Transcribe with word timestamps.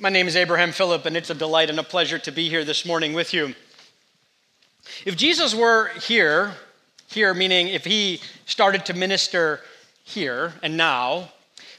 My 0.00 0.10
name 0.10 0.28
is 0.28 0.36
Abraham 0.36 0.70
Phillip, 0.70 1.06
and 1.06 1.16
it's 1.16 1.30
a 1.30 1.34
delight 1.34 1.70
and 1.70 1.78
a 1.80 1.82
pleasure 1.82 2.20
to 2.20 2.30
be 2.30 2.48
here 2.48 2.64
this 2.64 2.86
morning 2.86 3.14
with 3.14 3.34
you. 3.34 3.56
If 5.04 5.16
Jesus 5.16 5.56
were 5.56 5.88
here, 5.88 6.52
here 7.08 7.34
meaning 7.34 7.66
if 7.66 7.84
he 7.84 8.20
started 8.46 8.86
to 8.86 8.94
minister 8.94 9.58
here 10.04 10.52
and 10.62 10.76
now, 10.76 11.32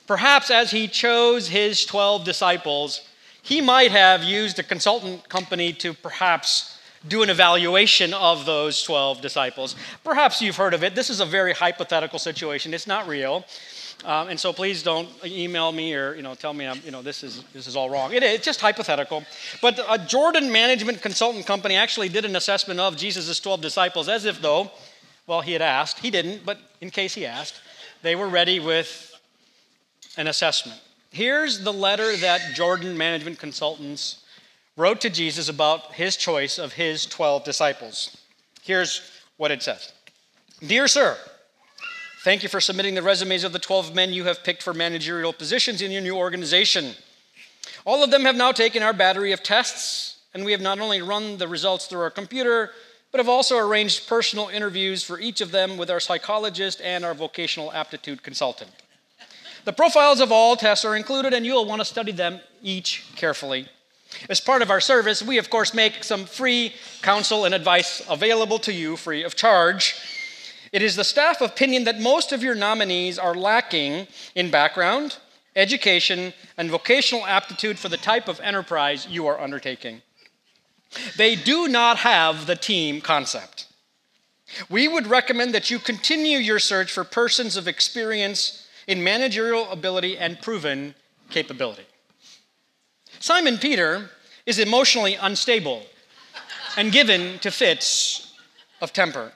perhaps 0.05 0.52
as 0.52 0.70
he 0.70 0.90
chose 0.90 1.47
his 1.47 1.86
12 1.86 2.26
disciples, 2.26 3.08
he 3.42 3.62
might 3.62 3.92
have 3.92 4.22
used 4.22 4.60
a 4.60 4.63
consultant 4.63 5.29
company 5.29 5.72
to 5.72 5.94
perhaps 5.94 6.78
do 7.08 7.24
an 7.24 7.29
evaluation 7.29 8.13
of 8.13 8.46
those 8.46 8.83
12 8.83 9.22
disciples. 9.22 9.78
Perhaps 10.04 10.42
you've 10.42 10.58
heard 10.58 10.74
of 10.74 10.83
it. 10.83 10.94
This 10.94 11.10
is 11.10 11.22
a 11.22 11.26
very 11.26 11.54
hypothetical 11.54 12.20
situation, 12.20 12.74
it's 12.74 12.86
not 12.86 13.08
real. 13.08 13.46
Um, 14.06 14.29
and 14.29 14.40
so 14.40 14.54
please 14.54 14.81
don't 14.81 15.10
email 15.26 15.72
me 15.74 15.94
or 15.94 16.13
you 16.16 16.22
know 16.22 16.34
tell 16.34 16.54
me 16.54 16.66
I'm, 16.66 16.80
you 16.86 16.91
know 16.91 17.02
this 17.02 17.22
is 17.23 17.44
this 17.54 17.68
is 17.68 17.76
all 17.76 17.90
wrong. 17.90 18.13
It, 18.13 18.23
it's 18.23 18.45
just 18.45 18.62
hypothetical. 18.62 19.23
But 19.62 19.80
a 19.90 19.98
Jordan 19.98 20.52
Management 20.52 21.02
Consultant 21.02 21.45
Company 21.45 21.76
actually 21.76 22.07
did 22.07 22.23
an 22.23 22.35
assessment 22.35 22.80
of 22.80 22.95
Jesus' 22.95 23.40
12 23.40 23.62
disciples 23.62 24.07
as 24.07 24.26
if 24.26 24.41
though, 24.41 24.71
well, 25.27 25.41
he 25.41 25.52
had 25.52 25.62
asked. 25.62 25.99
He 25.99 26.12
didn't, 26.12 26.45
but 26.45 26.59
in 26.80 26.90
case 26.91 27.13
he 27.13 27.26
asked, 27.26 27.55
they 28.02 28.16
were 28.16 28.30
ready 28.30 28.59
with 28.59 29.13
an 30.18 30.27
assessment. 30.27 30.79
Here's 31.12 31.63
the 31.63 31.73
letter 31.73 32.16
that 32.18 32.54
Jordan 32.54 32.98
Management 32.98 33.40
Consultants 33.40 34.23
wrote 34.77 35.02
to 35.02 35.09
Jesus 35.09 35.49
about 35.49 35.93
his 35.93 36.16
choice 36.16 36.57
of 36.57 36.73
his 36.73 37.05
12 37.05 37.43
disciples. 37.43 38.16
Here's 38.62 39.02
what 39.38 39.52
it 39.52 39.62
says 39.62 39.91
Dear 40.66 40.88
Sir, 40.88 41.18
thank 42.23 42.43
you 42.43 42.49
for 42.49 42.61
submitting 42.61 42.95
the 42.95 43.01
resumes 43.01 43.43
of 43.43 43.53
the 43.53 43.59
12 43.59 43.95
men 43.95 44.13
you 44.13 44.25
have 44.25 44.43
picked 44.43 44.63
for 44.63 44.73
managerial 44.73 45.33
positions 45.33 45.81
in 45.81 45.91
your 45.91 46.01
new 46.01 46.15
organization. 46.15 46.93
All 47.85 48.03
of 48.03 48.11
them 48.11 48.23
have 48.23 48.35
now 48.35 48.51
taken 48.51 48.83
our 48.83 48.93
battery 48.93 49.31
of 49.31 49.41
tests, 49.41 50.17
and 50.33 50.43
we 50.43 50.51
have 50.51 50.61
not 50.61 50.79
only 50.79 51.01
run 51.01 51.37
the 51.37 51.47
results 51.47 51.87
through 51.87 52.01
our 52.01 52.09
computer, 52.09 52.71
but 53.11 53.20
have 53.20 53.29
also 53.29 53.57
arranged 53.57 54.07
personal 54.07 54.49
interviews 54.49 55.03
for 55.03 55.20
each 55.20 55.41
of 55.41 55.51
them 55.51 55.77
with 55.77 55.89
our 55.89 55.99
psychologist 55.99 56.81
and 56.81 57.03
our 57.03 57.13
vocational 57.13 57.71
aptitude 57.71 58.21
consultant. 58.21 58.71
The 59.65 59.73
profiles 59.73 60.21
of 60.21 60.31
all 60.31 60.55
tests 60.55 60.85
are 60.85 60.95
included, 60.95 61.33
and 61.33 61.45
you'll 61.45 61.65
want 61.65 61.81
to 61.81 61.85
study 61.85 62.11
them 62.11 62.39
each 62.61 63.05
carefully. 63.15 63.67
As 64.30 64.39
part 64.39 64.61
of 64.61 64.72
our 64.72 64.81
service, 64.81 65.22
we 65.22 65.38
of 65.38 65.50
course 65.50 65.73
make 65.73 66.04
some 66.04 66.26
free 66.26 66.73
counsel 67.02 67.45
and 67.45 67.54
advice 67.54 68.02
available 68.09 68.59
to 68.59 68.73
you 68.73 68.95
free 68.95 69.23
of 69.23 69.36
charge. 69.36 69.95
It 70.72 70.81
is 70.81 70.95
the 70.95 71.03
staff 71.03 71.42
opinion 71.42 71.86
that 71.86 72.00
most 72.00 72.31
of 72.31 72.44
your 72.44 72.56
nominees 72.56 73.17
are 73.17 73.34
lacking 73.34 74.08
in 74.36 74.52
background, 74.52 75.17
education, 75.56 76.34
and 76.58 76.70
vocational 76.70 77.26
aptitude 77.26 77.80
for 77.80 77.89
the 77.89 77.98
type 77.98 78.28
of 78.28 78.39
enterprise 78.39 79.08
you 79.08 79.28
are 79.28 79.39
undertaking. 79.39 80.02
They 81.17 81.36
do 81.36 81.67
not 81.67 81.98
have 81.98 82.45
the 82.45 82.56
team 82.56 83.02
concept. 83.02 83.67
We 84.70 84.88
would 84.88 85.08
recommend 85.08 85.53
that 85.53 85.70
you 85.70 85.80
continue 85.80 86.39
your 86.39 86.59
search 86.59 86.92
for 86.92 87.04
persons 87.04 87.56
of 87.58 87.67
experience 87.67 88.67
in 88.88 89.04
managerial 89.04 89.70
ability 89.70 90.17
and 90.17 90.42
proven 90.42 90.95
capability. 91.30 91.86
Simon 93.20 93.58
Peter 93.58 94.09
is 94.45 94.58
emotionally 94.58 95.16
unstable 95.16 95.83
and 96.78 96.92
given 96.92 97.38
to 97.39 97.52
fits 97.52 98.33
of 98.81 98.94
temper. 98.94 99.33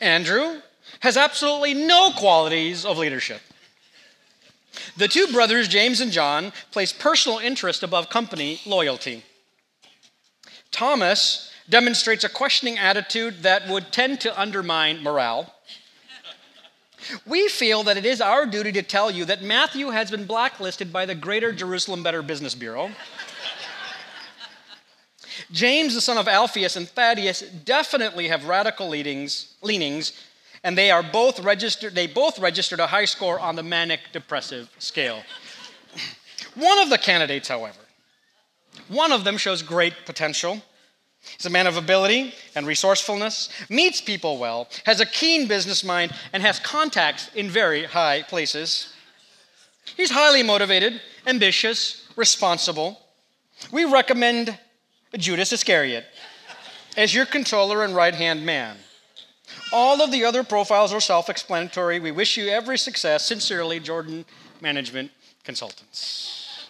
Andrew 0.00 0.60
has 1.00 1.16
absolutely 1.16 1.74
no 1.74 2.10
qualities 2.12 2.84
of 2.84 2.98
leadership. 2.98 3.40
The 4.96 5.08
two 5.08 5.26
brothers, 5.28 5.68
James 5.68 6.00
and 6.00 6.12
John, 6.12 6.52
place 6.70 6.92
personal 6.92 7.38
interest 7.38 7.82
above 7.82 8.10
company 8.10 8.60
loyalty. 8.66 9.24
Thomas 10.70 11.50
demonstrates 11.68 12.24
a 12.24 12.28
questioning 12.28 12.78
attitude 12.78 13.42
that 13.42 13.68
would 13.68 13.92
tend 13.92 14.20
to 14.20 14.40
undermine 14.40 15.02
morale. 15.02 15.54
We 17.26 17.48
feel 17.48 17.82
that 17.84 17.96
it 17.96 18.04
is 18.04 18.20
our 18.20 18.46
duty 18.46 18.72
to 18.72 18.82
tell 18.82 19.10
you 19.10 19.24
that 19.24 19.42
Matthew 19.42 19.90
has 19.90 20.10
been 20.10 20.26
blacklisted 20.26 20.92
by 20.92 21.06
the 21.06 21.14
Greater 21.14 21.52
Jerusalem 21.52 22.02
Better 22.02 22.22
Business 22.22 22.54
Bureau. 22.54 22.90
James, 25.52 25.94
the 25.94 26.00
son 26.00 26.18
of 26.18 26.28
Alphaeus, 26.28 26.76
and 26.76 26.88
Thaddeus 26.88 27.40
definitely 27.64 28.28
have 28.28 28.46
radical 28.46 28.88
leanings, 28.88 29.54
leanings, 29.62 30.12
and 30.62 30.76
they 30.76 30.90
are 30.90 31.02
both 31.02 31.40
registered. 31.40 31.94
They 31.94 32.06
both 32.06 32.38
registered 32.38 32.80
a 32.80 32.86
high 32.86 33.06
score 33.06 33.40
on 33.40 33.56
the 33.56 33.62
manic 33.62 34.00
depressive 34.12 34.70
scale. 34.78 35.22
One 36.54 36.80
of 36.80 36.90
the 36.90 36.98
candidates, 36.98 37.48
however, 37.48 37.78
one 38.88 39.12
of 39.12 39.24
them 39.24 39.36
shows 39.36 39.62
great 39.62 39.94
potential. 40.04 40.62
He's 41.22 41.46
a 41.46 41.50
man 41.50 41.66
of 41.66 41.76
ability 41.76 42.34
and 42.54 42.66
resourcefulness, 42.66 43.50
meets 43.68 44.00
people 44.00 44.38
well, 44.38 44.68
has 44.84 45.00
a 45.00 45.06
keen 45.06 45.46
business 45.46 45.84
mind, 45.84 46.12
and 46.32 46.42
has 46.42 46.58
contacts 46.58 47.30
in 47.34 47.50
very 47.50 47.84
high 47.84 48.22
places. 48.22 48.92
He's 49.96 50.10
highly 50.10 50.42
motivated, 50.42 51.00
ambitious, 51.26 52.08
responsible. 52.16 52.98
We 53.70 53.84
recommend 53.84 54.58
Judas 55.16 55.52
Iscariot 55.52 56.04
as 56.96 57.14
your 57.14 57.26
controller 57.26 57.84
and 57.84 57.94
right 57.94 58.14
hand 58.14 58.44
man. 58.44 58.76
All 59.72 60.02
of 60.02 60.10
the 60.10 60.24
other 60.24 60.42
profiles 60.42 60.92
are 60.92 61.00
self 61.00 61.28
explanatory. 61.28 62.00
We 62.00 62.10
wish 62.10 62.36
you 62.36 62.48
every 62.48 62.78
success. 62.78 63.26
Sincerely, 63.26 63.80
Jordan 63.80 64.24
Management 64.60 65.10
Consultants. 65.44 66.68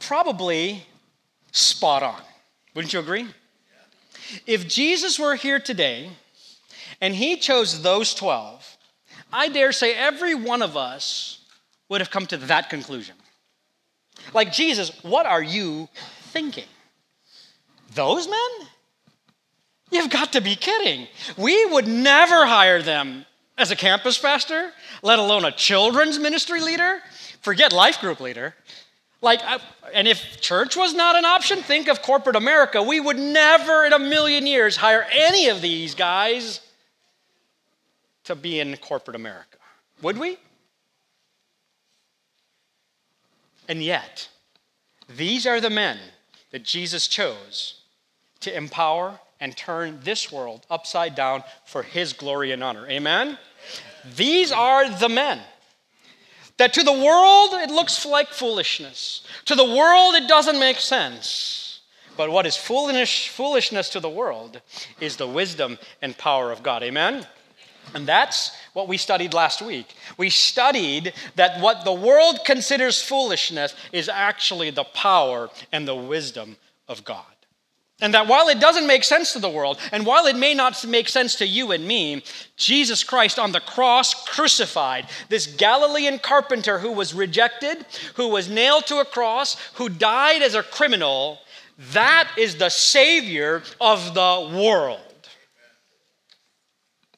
Probably 0.00 0.86
spot 1.52 2.02
on. 2.02 2.20
Wouldn't 2.74 2.92
you 2.92 3.00
agree? 3.00 3.26
If 4.46 4.68
Jesus 4.68 5.18
were 5.18 5.34
here 5.34 5.58
today 5.60 6.10
and 7.00 7.14
he 7.14 7.36
chose 7.36 7.82
those 7.82 8.14
12, 8.14 8.76
I 9.32 9.48
dare 9.48 9.72
say 9.72 9.94
every 9.94 10.34
one 10.34 10.62
of 10.62 10.76
us 10.76 11.40
would 11.88 12.00
have 12.00 12.10
come 12.10 12.26
to 12.26 12.36
that 12.36 12.68
conclusion. 12.70 13.14
Like, 14.34 14.52
Jesus, 14.52 14.90
what 15.02 15.26
are 15.26 15.42
you 15.42 15.88
thinking? 16.36 16.68
Those 17.94 18.28
men? 18.28 18.68
You've 19.90 20.10
got 20.10 20.32
to 20.32 20.42
be 20.42 20.54
kidding. 20.54 21.06
We 21.38 21.64
would 21.64 21.88
never 21.88 22.44
hire 22.44 22.82
them 22.82 23.24
as 23.56 23.70
a 23.70 23.76
campus 23.76 24.18
pastor, 24.18 24.70
let 25.02 25.18
alone 25.18 25.46
a 25.46 25.50
children's 25.50 26.18
ministry 26.18 26.60
leader. 26.60 27.00
Forget 27.40 27.72
life 27.72 28.00
group 28.02 28.20
leader. 28.20 28.54
Like, 29.22 29.40
and 29.94 30.06
if 30.06 30.42
church 30.42 30.76
was 30.76 30.92
not 30.92 31.16
an 31.16 31.24
option, 31.24 31.62
think 31.62 31.88
of 31.88 32.02
corporate 32.02 32.36
America. 32.36 32.82
We 32.82 33.00
would 33.00 33.18
never 33.18 33.86
in 33.86 33.94
a 33.94 33.98
million 33.98 34.46
years 34.46 34.76
hire 34.76 35.06
any 35.10 35.48
of 35.48 35.62
these 35.62 35.94
guys 35.94 36.60
to 38.24 38.34
be 38.34 38.60
in 38.60 38.76
corporate 38.76 39.16
America. 39.16 39.56
Would 40.02 40.18
we? 40.18 40.36
And 43.68 43.82
yet, 43.82 44.28
these 45.08 45.46
are 45.46 45.62
the 45.62 45.70
men 45.70 45.98
that 46.50 46.64
Jesus 46.64 47.08
chose 47.08 47.82
to 48.40 48.56
empower 48.56 49.20
and 49.40 49.56
turn 49.56 50.00
this 50.02 50.32
world 50.32 50.66
upside 50.70 51.14
down 51.14 51.42
for 51.64 51.82
his 51.82 52.12
glory 52.12 52.52
and 52.52 52.62
honor. 52.62 52.88
Amen? 52.88 53.38
These 54.16 54.52
are 54.52 54.88
the 54.88 55.08
men 55.08 55.40
that 56.58 56.72
to 56.74 56.82
the 56.82 56.92
world 56.92 57.50
it 57.54 57.70
looks 57.70 58.06
like 58.06 58.28
foolishness. 58.28 59.26
To 59.46 59.54
the 59.54 59.64
world 59.64 60.14
it 60.14 60.28
doesn't 60.28 60.58
make 60.58 60.78
sense. 60.78 61.80
But 62.16 62.30
what 62.30 62.46
is 62.46 62.56
foolish, 62.56 63.28
foolishness 63.28 63.90
to 63.90 64.00
the 64.00 64.08
world 64.08 64.62
is 65.00 65.16
the 65.16 65.26
wisdom 65.26 65.78
and 66.00 66.16
power 66.16 66.50
of 66.50 66.62
God. 66.62 66.82
Amen? 66.82 67.26
And 67.94 68.06
that's 68.06 68.52
what 68.76 68.88
we 68.88 68.98
studied 68.98 69.32
last 69.32 69.62
week. 69.62 69.94
We 70.18 70.28
studied 70.28 71.14
that 71.36 71.62
what 71.62 71.86
the 71.86 71.94
world 71.94 72.40
considers 72.44 73.00
foolishness 73.00 73.74
is 73.90 74.06
actually 74.06 74.68
the 74.68 74.84
power 74.84 75.48
and 75.72 75.88
the 75.88 75.94
wisdom 75.94 76.58
of 76.86 77.02
God. 77.02 77.24
And 78.02 78.12
that 78.12 78.26
while 78.26 78.48
it 78.48 78.60
doesn't 78.60 78.86
make 78.86 79.02
sense 79.02 79.32
to 79.32 79.38
the 79.38 79.48
world, 79.48 79.78
and 79.92 80.04
while 80.04 80.26
it 80.26 80.36
may 80.36 80.52
not 80.52 80.86
make 80.86 81.08
sense 81.08 81.36
to 81.36 81.46
you 81.46 81.72
and 81.72 81.88
me, 81.88 82.22
Jesus 82.58 83.02
Christ 83.02 83.38
on 83.38 83.52
the 83.52 83.60
cross 83.60 84.12
crucified, 84.26 85.06
this 85.30 85.46
Galilean 85.46 86.18
carpenter 86.18 86.78
who 86.78 86.92
was 86.92 87.14
rejected, 87.14 87.86
who 88.16 88.28
was 88.28 88.50
nailed 88.50 88.84
to 88.88 88.98
a 88.98 89.06
cross, 89.06 89.56
who 89.76 89.88
died 89.88 90.42
as 90.42 90.54
a 90.54 90.62
criminal, 90.62 91.38
that 91.94 92.28
is 92.36 92.56
the 92.56 92.68
Savior 92.68 93.62
of 93.80 94.12
the 94.12 94.52
world. 94.54 95.00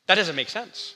That 0.06 0.14
doesn't 0.14 0.37
make 0.37 0.50
sense. 0.50 0.94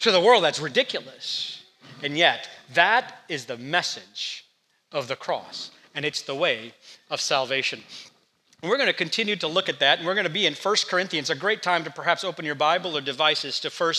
To 0.00 0.10
the 0.10 0.20
world, 0.20 0.44
that's 0.44 0.60
ridiculous. 0.60 1.62
And 2.02 2.18
yet, 2.18 2.48
that 2.74 3.20
is 3.28 3.46
the 3.46 3.56
message 3.56 4.44
of 4.92 5.08
the 5.08 5.16
cross, 5.16 5.70
and 5.94 6.04
it's 6.04 6.22
the 6.22 6.34
way 6.34 6.72
of 7.10 7.20
salvation. 7.20 7.82
And 8.62 8.70
we're 8.70 8.76
going 8.76 8.88
to 8.88 8.92
continue 8.92 9.36
to 9.36 9.48
look 9.48 9.68
at 9.68 9.80
that, 9.80 9.98
and 9.98 10.06
we're 10.06 10.14
going 10.14 10.24
to 10.24 10.30
be 10.30 10.46
in 10.46 10.54
1 10.54 10.76
Corinthians, 10.88 11.30
a 11.30 11.34
great 11.34 11.62
time 11.62 11.84
to 11.84 11.90
perhaps 11.90 12.24
open 12.24 12.44
your 12.44 12.54
Bible 12.54 12.96
or 12.96 13.00
devices 13.00 13.60
to 13.60 13.70
1 13.70 13.94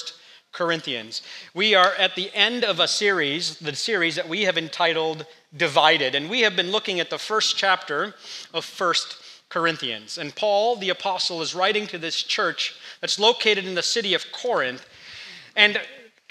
Corinthians. 0.52 1.22
We 1.54 1.76
are 1.76 1.94
at 2.00 2.16
the 2.16 2.34
end 2.34 2.64
of 2.64 2.80
a 2.80 2.88
series, 2.88 3.60
the 3.60 3.76
series 3.76 4.16
that 4.16 4.30
we 4.30 4.44
have 4.44 4.58
entitled 4.58 5.26
Divided, 5.56 6.16
and 6.16 6.30
we 6.30 6.42
have 6.42 6.56
been 6.56 6.72
looking 6.72 7.00
at 7.00 7.10
the 7.10 7.18
first 7.18 7.58
chapter 7.58 8.16
of 8.54 8.66
First 8.66 9.18
Corinthians. 9.50 10.18
And 10.18 10.36
Paul, 10.36 10.76
the 10.76 10.90
apostle, 10.90 11.42
is 11.42 11.56
writing 11.56 11.88
to 11.88 11.98
this 11.98 12.22
church 12.24 12.76
that's 13.02 13.20
located 13.20 13.66
in 13.66 13.76
the 13.76 13.84
city 13.84 14.14
of 14.14 14.32
Corinth. 14.32 14.86
And 15.56 15.80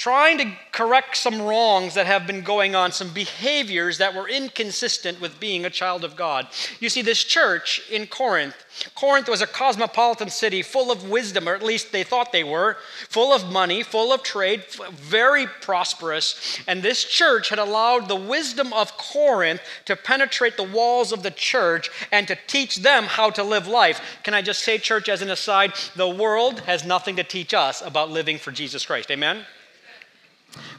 trying 0.04 0.36
to 0.36 0.52
correct 0.70 1.16
some 1.16 1.40
wrongs 1.40 1.94
that 1.94 2.04
have 2.04 2.26
been 2.26 2.42
going 2.42 2.74
on, 2.74 2.92
some 2.92 3.08
behaviors 3.08 3.96
that 3.96 4.14
were 4.14 4.28
inconsistent 4.28 5.18
with 5.18 5.40
being 5.40 5.64
a 5.64 5.70
child 5.70 6.04
of 6.04 6.14
God. 6.14 6.46
You 6.78 6.90
see, 6.90 7.00
this 7.00 7.24
church 7.24 7.80
in 7.90 8.06
Corinth, 8.06 8.54
Corinth 8.94 9.30
was 9.30 9.40
a 9.40 9.46
cosmopolitan 9.46 10.28
city 10.28 10.60
full 10.60 10.92
of 10.92 11.08
wisdom, 11.08 11.48
or 11.48 11.54
at 11.54 11.62
least 11.62 11.90
they 11.90 12.02
thought 12.02 12.32
they 12.32 12.44
were, 12.44 12.76
full 13.08 13.32
of 13.32 13.50
money, 13.50 13.82
full 13.82 14.12
of 14.12 14.22
trade, 14.22 14.66
very 14.92 15.46
prosperous. 15.46 16.60
And 16.68 16.82
this 16.82 17.02
church 17.02 17.48
had 17.48 17.58
allowed 17.58 18.06
the 18.06 18.14
wisdom 18.14 18.74
of 18.74 18.98
Corinth 18.98 19.62
to 19.86 19.96
penetrate 19.96 20.58
the 20.58 20.64
walls 20.64 21.12
of 21.12 21.22
the 21.22 21.30
church 21.30 21.88
and 22.12 22.28
to 22.28 22.36
teach 22.46 22.76
them 22.76 23.04
how 23.04 23.30
to 23.30 23.42
live 23.42 23.66
life. 23.66 24.02
Can 24.22 24.34
I 24.34 24.42
just 24.42 24.64
say, 24.64 24.76
church, 24.76 25.08
as 25.08 25.22
an 25.22 25.30
aside, 25.30 25.72
the 25.96 26.10
world 26.10 26.60
has 26.60 26.84
nothing 26.84 27.16
to 27.16 27.24
teach 27.24 27.54
us 27.54 27.80
about 27.80 28.10
living 28.10 28.36
for 28.36 28.52
Jesus 28.52 28.84
Christ. 28.84 29.10
Amen? 29.10 29.46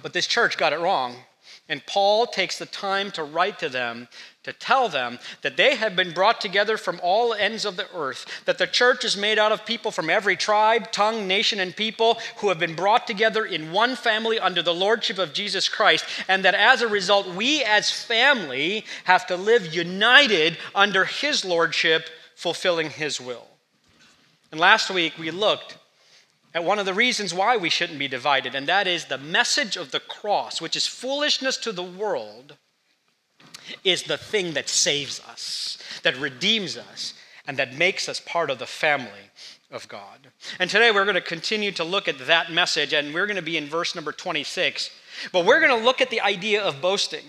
But 0.02 0.14
this 0.14 0.28
church 0.28 0.58
got 0.58 0.74
it 0.74 0.80
wrong. 0.80 1.16
And 1.68 1.86
Paul 1.88 2.28
takes 2.28 2.60
the 2.60 2.68
time 2.68 3.10
to 3.12 3.24
write 3.24 3.58
to 3.60 3.70
them 3.70 4.08
to 4.44 4.54
tell 4.54 4.88
them 4.88 5.18
that 5.42 5.58
they 5.58 5.76
have 5.76 5.96
been 5.96 6.14
brought 6.14 6.40
together 6.40 6.78
from 6.78 7.00
all 7.02 7.34
ends 7.34 7.66
of 7.66 7.76
the 7.76 7.88
earth, 7.96 8.28
that 8.46 8.60
the 8.60 8.68
church 8.68 9.04
is 9.04 9.18
made 9.18 9.40
out 9.40 9.52
of 9.52 9.66
people 9.66 9.90
from 9.90 10.08
every 10.08 10.36
tribe, 10.36 10.92
tongue, 10.92 11.28
nation, 11.28 11.60
and 11.60 11.76
people 11.76 12.20
who 12.38 12.50
have 12.50 12.60
been 12.60 12.76
brought 12.76 13.08
together 13.08 13.44
in 13.44 13.72
one 13.72 13.96
family 13.96 14.38
under 14.38 14.62
the 14.62 14.74
lordship 14.74 15.18
of 15.18 15.34
Jesus 15.34 15.68
Christ, 15.68 16.06
and 16.28 16.46
that 16.46 16.54
as 16.54 16.84
a 16.84 16.88
result, 16.88 17.28
we 17.34 17.64
as 17.64 17.90
family 17.90 18.86
have 19.06 19.26
to 19.28 19.36
live 19.36 19.74
united 19.74 20.60
under 20.76 21.06
his 21.06 21.44
lordship, 21.44 22.08
fulfilling 22.36 22.92
his 22.92 23.20
will. 23.20 23.48
And 24.52 24.60
last 24.60 24.92
week 24.92 25.18
we 25.18 25.32
looked 25.32 25.78
at 26.56 26.64
one 26.64 26.80
of 26.80 26.86
the 26.86 26.94
reasons 26.94 27.34
why 27.34 27.58
we 27.58 27.70
shouldn't 27.70 28.00
be 28.00 28.08
divided, 28.08 28.56
and 28.56 28.66
that 28.66 28.88
is 28.88 29.06
the 29.06 29.18
message 29.18 29.76
of 29.76 29.92
the 29.92 30.00
cross, 30.00 30.62
which 30.62 30.78
is 30.78 30.88
foolishness 30.88 31.58
to 31.58 31.74
the 31.74 31.84
world, 31.84 32.56
is 33.84 34.04
the 34.04 34.18
thing 34.18 34.54
that 34.54 34.70
saves 34.70 35.20
us, 35.20 35.78
that 36.04 36.18
redeems 36.18 36.78
us, 36.78 37.14
and 37.46 37.58
that 37.58 37.76
makes 37.76 38.08
us 38.08 38.22
part 38.22 38.50
of 38.50 38.58
the 38.58 38.66
family 38.66 39.30
of 39.70 39.86
God. 39.90 40.30
And 40.58 40.70
today 40.70 40.92
we're 40.92 41.04
going 41.04 41.16
to 41.16 41.22
continue 41.22 41.74
to 41.74 41.84
look 41.84 42.08
at 42.08 42.26
that 42.26 42.54
message, 42.54 42.94
and 42.94 43.14
we're 43.14 43.28
going 43.28 43.36
to 43.36 43.42
be 43.42 43.58
in 43.58 43.68
verse 43.68 43.94
number 43.94 44.14
26. 44.14 44.90
But 45.34 45.46
we're 45.46 45.60
going 45.60 45.78
to 45.78 45.86
look 45.86 46.00
at 46.00 46.10
the 46.10 46.22
idea 46.22 46.64
of 46.64 46.82
boasting. 46.82 47.26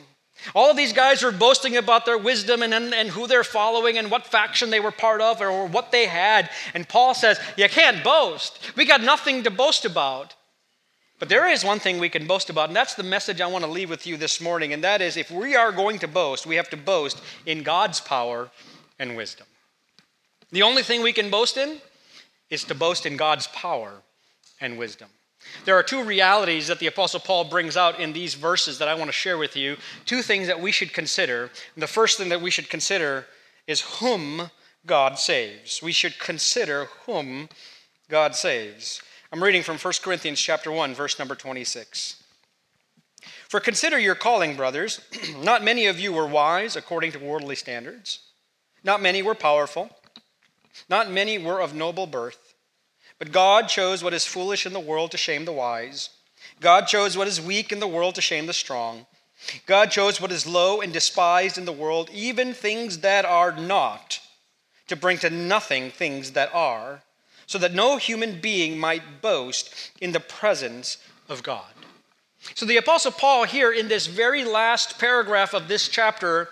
All 0.55 0.71
of 0.71 0.77
these 0.77 0.93
guys 0.93 1.23
were 1.23 1.33
boasting 1.33 1.77
about 1.77 2.05
their 2.05 2.19
wisdom 2.19 2.63
and, 2.63 2.73
and, 2.73 2.95
and, 2.95 3.09
who 3.09 3.27
they're 3.27 3.45
following 3.45 3.99
and 3.99 4.11
what 4.11 4.27
faction 4.27 4.71
they 4.71 4.81
were 4.81 4.91
part 4.91 5.21
of 5.21 5.41
or 5.41 5.67
what 5.67 5.91
they 5.91 6.07
had. 6.07 6.51
And 6.75 6.89
Paul 6.89 7.15
says, 7.15 7.41
You 7.57 7.69
can't 7.69 8.05
boast. 8.05 8.59
We 8.77 8.85
got 8.85 9.03
nothing 9.03 9.43
to 9.45 9.51
boast 9.51 9.85
about. 9.85 10.35
But 11.19 11.31
there 11.31 11.49
is 11.49 11.65
one 11.65 11.79
thing 11.79 11.99
we 11.99 12.11
can 12.11 12.27
boast 12.27 12.51
about, 12.51 12.69
and 12.69 12.77
that's 12.77 12.95
the 12.95 13.03
message 13.03 13.41
I 13.41 13.47
want 13.47 13.65
to 13.65 13.71
leave 13.71 13.89
with 13.89 14.07
you 14.07 14.19
this 14.19 14.41
morning. 14.41 14.75
And 14.75 14.85
that 14.85 15.01
is 15.01 15.17
if 15.17 15.31
we 15.31 15.57
are 15.57 15.73
going 15.73 15.99
to 16.01 16.09
boast, 16.09 16.47
we 16.47 16.57
have 16.57 16.69
to 16.71 16.77
boast 16.77 17.23
in 17.47 17.63
God's 17.63 18.01
power 18.01 18.51
and 18.99 19.17
wisdom. 19.17 19.47
The 20.53 20.63
only 20.63 20.83
thing 20.83 21.03
we 21.03 21.15
can 21.15 21.31
boast 21.31 21.57
in 21.57 21.81
is 22.51 22.65
to 22.65 22.75
boast 22.75 23.07
in 23.07 23.17
God's 23.17 23.47
power 23.49 24.03
and 24.61 24.79
wisdom. 24.79 25.09
There 25.65 25.77
are 25.77 25.83
two 25.83 26.05
realities 26.05 26.69
that 26.69 26.79
the 26.79 26.87
Apostle 26.87 27.21
Paul 27.21 27.45
brings 27.45 27.77
out 27.77 27.99
in 27.99 28.13
these 28.13 28.35
verses 28.35 28.79
that 28.79 28.89
I 28.89 28.95
want 28.95 29.09
to 29.09 29.13
share 29.13 29.39
with 29.39 29.57
you. 29.57 29.77
Two 30.05 30.23
things 30.23 30.47
that 30.47 30.61
we 30.61 30.73
should 30.73 30.93
consider. 30.93 31.51
The 31.77 31.87
first 31.87 32.19
thing 32.19 32.29
that 32.29 32.41
we 32.41 32.51
should 32.51 32.71
consider 32.71 33.27
is 33.67 33.81
whom 34.01 34.51
God 34.87 35.19
saves. 35.19 35.83
We 35.83 35.93
should 35.93 36.19
consider 36.19 36.87
whom 37.07 37.49
God 38.09 38.35
saves. 38.37 39.03
I'm 39.33 39.43
reading 39.43 39.63
from 39.63 39.79
1 39.79 39.95
Corinthians 40.03 40.41
chapter 40.41 40.71
1 40.71 40.95
verse 40.95 41.19
number 41.19 41.35
26. 41.35 42.23
For 43.49 43.61
consider 43.61 43.99
your 43.99 44.15
calling, 44.15 44.57
brothers. 44.57 45.01
Not 45.43 45.65
many 45.65 45.87
of 45.87 45.99
you 45.99 46.13
were 46.13 46.27
wise 46.27 46.77
according 46.77 47.13
to 47.13 47.19
worldly 47.19 47.57
standards. 47.57 48.21
Not 48.85 49.03
many 49.03 49.23
were 49.23 49.35
powerful. 49.35 49.91
Not 50.89 51.11
many 51.11 51.39
were 51.39 51.61
of 51.61 51.75
noble 51.75 52.07
birth. 52.07 52.46
But 53.19 53.33
God 53.33 53.69
chose 53.69 54.03
what 54.05 54.15
is 54.15 54.27
foolish 54.27 54.67
in 54.67 54.73
the 54.73 54.81
world 54.81 55.11
to 55.13 55.17
shame 55.17 55.45
the 55.45 55.53
wise. 55.53 56.11
God 56.61 56.87
chose 56.87 57.17
what 57.17 57.29
is 57.29 57.41
weak 57.41 57.73
in 57.73 57.81
the 57.81 57.87
world 57.87 58.15
to 58.17 58.21
shame 58.21 58.47
the 58.47 58.53
strong. 58.53 59.07
God 59.67 59.91
chose 59.91 60.21
what 60.21 60.33
is 60.33 60.47
low 60.47 60.81
and 60.81 60.93
despised 60.93 61.59
in 61.59 61.65
the 61.65 61.73
world, 61.73 62.11
even 62.13 62.53
things 62.53 62.99
that 62.99 63.25
are 63.25 63.53
not, 63.53 64.21
to 64.89 64.97
bring 64.97 65.19
to 65.19 65.31
nothing 65.31 65.91
things 65.91 66.33
that 66.33 66.55
are, 66.55 67.03
so 67.47 67.59
that 67.59 67.75
no 67.75 67.97
human 67.97 68.41
being 68.41 68.79
might 68.79 69.23
boast 69.23 69.93
in 70.01 70.13
the 70.13 70.21
presence 70.21 70.99
of 71.29 71.43
God. 71.43 71.73
So 72.55 72.67
the 72.67 72.77
Apostle 72.77 73.13
Paul, 73.13 73.45
here 73.45 73.73
in 73.73 73.89
this 73.89 74.07
very 74.07 74.45
last 74.45 74.99
paragraph 74.99 75.53
of 75.55 75.69
this 75.69 75.89
chapter, 75.89 76.49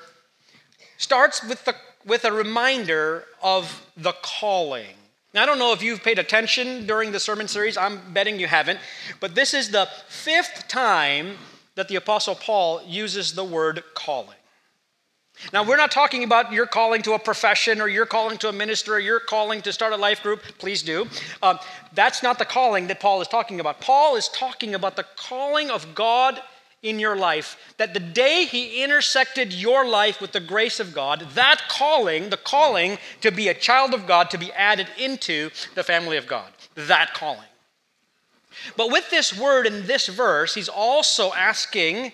starts 0.99 1.43
with, 1.43 1.65
the, 1.65 1.75
with 2.05 2.25
a 2.25 2.33
reminder 2.33 3.25
of 3.43 3.87
the 3.97 4.15
calling. 4.23 4.95
Now, 5.35 5.43
I 5.43 5.47
don't 5.47 5.59
know 5.59 5.73
if 5.73 5.83
you've 5.83 6.05
paid 6.05 6.21
attention 6.21 6.87
during 6.87 7.11
the 7.11 7.19
sermon 7.19 7.49
series. 7.49 7.77
I'm 7.77 8.13
betting 8.13 8.39
you 8.39 8.47
haven't. 8.47 8.79
But 9.19 9.35
this 9.35 9.53
is 9.53 9.71
the 9.71 9.89
fifth 10.07 10.69
time 10.69 11.37
that 11.75 11.89
the 11.89 11.97
Apostle 11.97 12.37
Paul 12.37 12.81
uses 12.87 13.33
the 13.33 13.43
word 13.43 13.83
calling. 13.95 14.37
Now, 15.53 15.65
we're 15.65 15.77
not 15.77 15.91
talking 15.91 16.23
about 16.23 16.53
your 16.53 16.67
calling 16.67 17.03
to 17.03 17.15
a 17.15 17.19
profession 17.19 17.81
or 17.81 17.89
your 17.89 18.07
calling 18.07 18.39
to 18.39 18.49
a 18.49 18.53
minister 18.53 18.95
or 18.95 19.01
your 19.01 19.19
calling 19.19 19.61
to 19.63 19.73
start 19.73 19.93
a 19.93 19.97
life 19.97 20.23
group. 20.23 20.41
Please 20.59 20.85
do. 20.85 21.09
Um, 21.43 21.59
that's 21.93 22.23
not 22.23 22.39
the 22.39 22.45
calling 22.45 22.87
that 22.87 23.01
Paul 23.01 23.21
is 23.21 23.27
talking 23.27 23.59
about. 23.59 23.81
Paul 23.81 24.15
is 24.15 24.29
talking 24.29 24.77
about 24.77 24.95
the 24.95 25.05
calling 25.17 25.69
of 25.69 25.97
God 25.97 26.41
in 26.85 26.99
your 26.99 27.17
life, 27.17 27.57
that 27.79 27.95
the 27.95 28.01
day 28.01 28.45
He 28.45 28.85
intersected 28.85 29.53
your 29.53 29.89
life 29.89 30.21
with 30.21 30.33
the 30.33 30.41
grace 30.41 30.79
of 30.79 30.95
God, 30.95 31.27
that 31.35 31.63
calling, 31.69 32.29
the 32.29 32.37
calling 32.37 32.99
to 33.23 33.33
be 33.33 33.49
a 33.49 33.55
child 33.55 33.95
of 33.95 34.07
God, 34.07 34.31
to 34.31 34.39
be 34.39 34.53
added 34.53 34.87
into 34.99 35.51
the 35.75 35.83
family 35.83 36.17
of 36.17 36.27
God, 36.27 36.53
that 36.77 37.15
calling. 37.15 37.41
But 38.77 38.93
with 38.93 39.11
this 39.11 39.37
word 39.37 39.67
in 39.67 39.87
this 39.87 40.07
verse, 40.07 40.55
He's 40.55 40.69
also 40.69 41.33
asking 41.33 42.13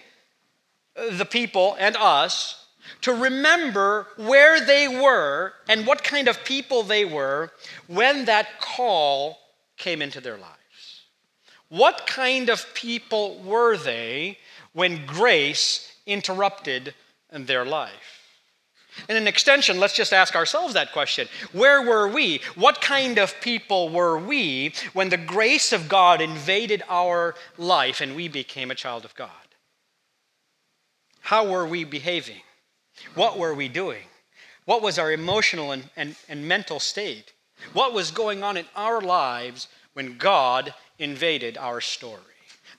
the 0.95 1.27
people 1.27 1.77
and 1.79 1.97
us 1.97 2.67
to 3.03 3.13
remember 3.13 4.07
where 4.17 4.65
they 4.65 4.87
were 4.87 5.53
and 5.69 5.87
what 5.87 6.05
kind 6.05 6.29
of 6.29 6.45
people 6.45 6.83
they 6.83 7.05
were 7.05 7.51
when 7.87 8.27
that 8.27 8.61
call 8.61 9.39
came 9.77 10.03
into 10.03 10.21
their 10.21 10.37
lives. 10.37 10.57
What 11.69 12.07
kind 12.07 12.49
of 12.49 12.67
people 12.75 13.41
were 13.45 13.77
they 13.77 14.39
when 14.73 15.07
grace 15.07 15.93
interrupted 16.07 16.95
their 17.31 17.65
life. 17.65 18.21
In 19.09 19.17
an 19.17 19.29
extension, 19.29 19.79
let's 19.79 19.95
just 19.95 20.13
ask 20.13 20.35
ourselves 20.35 20.75
that 20.75 20.93
question 20.93 21.29
Where 21.53 21.83
were 21.83 22.09
we? 22.09 22.41
What 22.55 22.81
kind 22.81 23.19
of 23.19 23.41
people 23.41 23.89
were 23.89 24.19
we 24.19 24.73
when 24.93 25.09
the 25.09 25.17
grace 25.17 25.73
of 25.73 25.89
God 25.89 26.21
invaded 26.21 26.83
our 26.89 27.35
life 27.57 28.01
and 28.01 28.17
we 28.17 28.29
became 28.29 28.71
a 28.71 28.75
child 28.75 29.05
of 29.05 29.15
God? 29.15 29.31
How 31.21 31.49
were 31.49 31.67
we 31.67 31.85
behaving? 31.85 32.43
What 33.15 33.39
were 33.39 33.55
we 33.55 33.69
doing? 33.69 34.05
What 34.65 34.83
was 34.83 34.99
our 34.99 35.13
emotional 35.13 35.73
and, 35.73 35.89
and, 35.97 36.17
and 36.29 36.47
mental 36.47 36.81
state? 36.81 37.33
What 37.73 37.93
was 37.93 38.11
going 38.11 38.43
on 38.43 38.57
in 38.57 38.67
our 38.75 39.01
lives 39.01 39.69
when 39.93 40.17
God 40.19 40.75
invaded 40.99 41.57
our 41.57 41.81
story? 41.81 42.30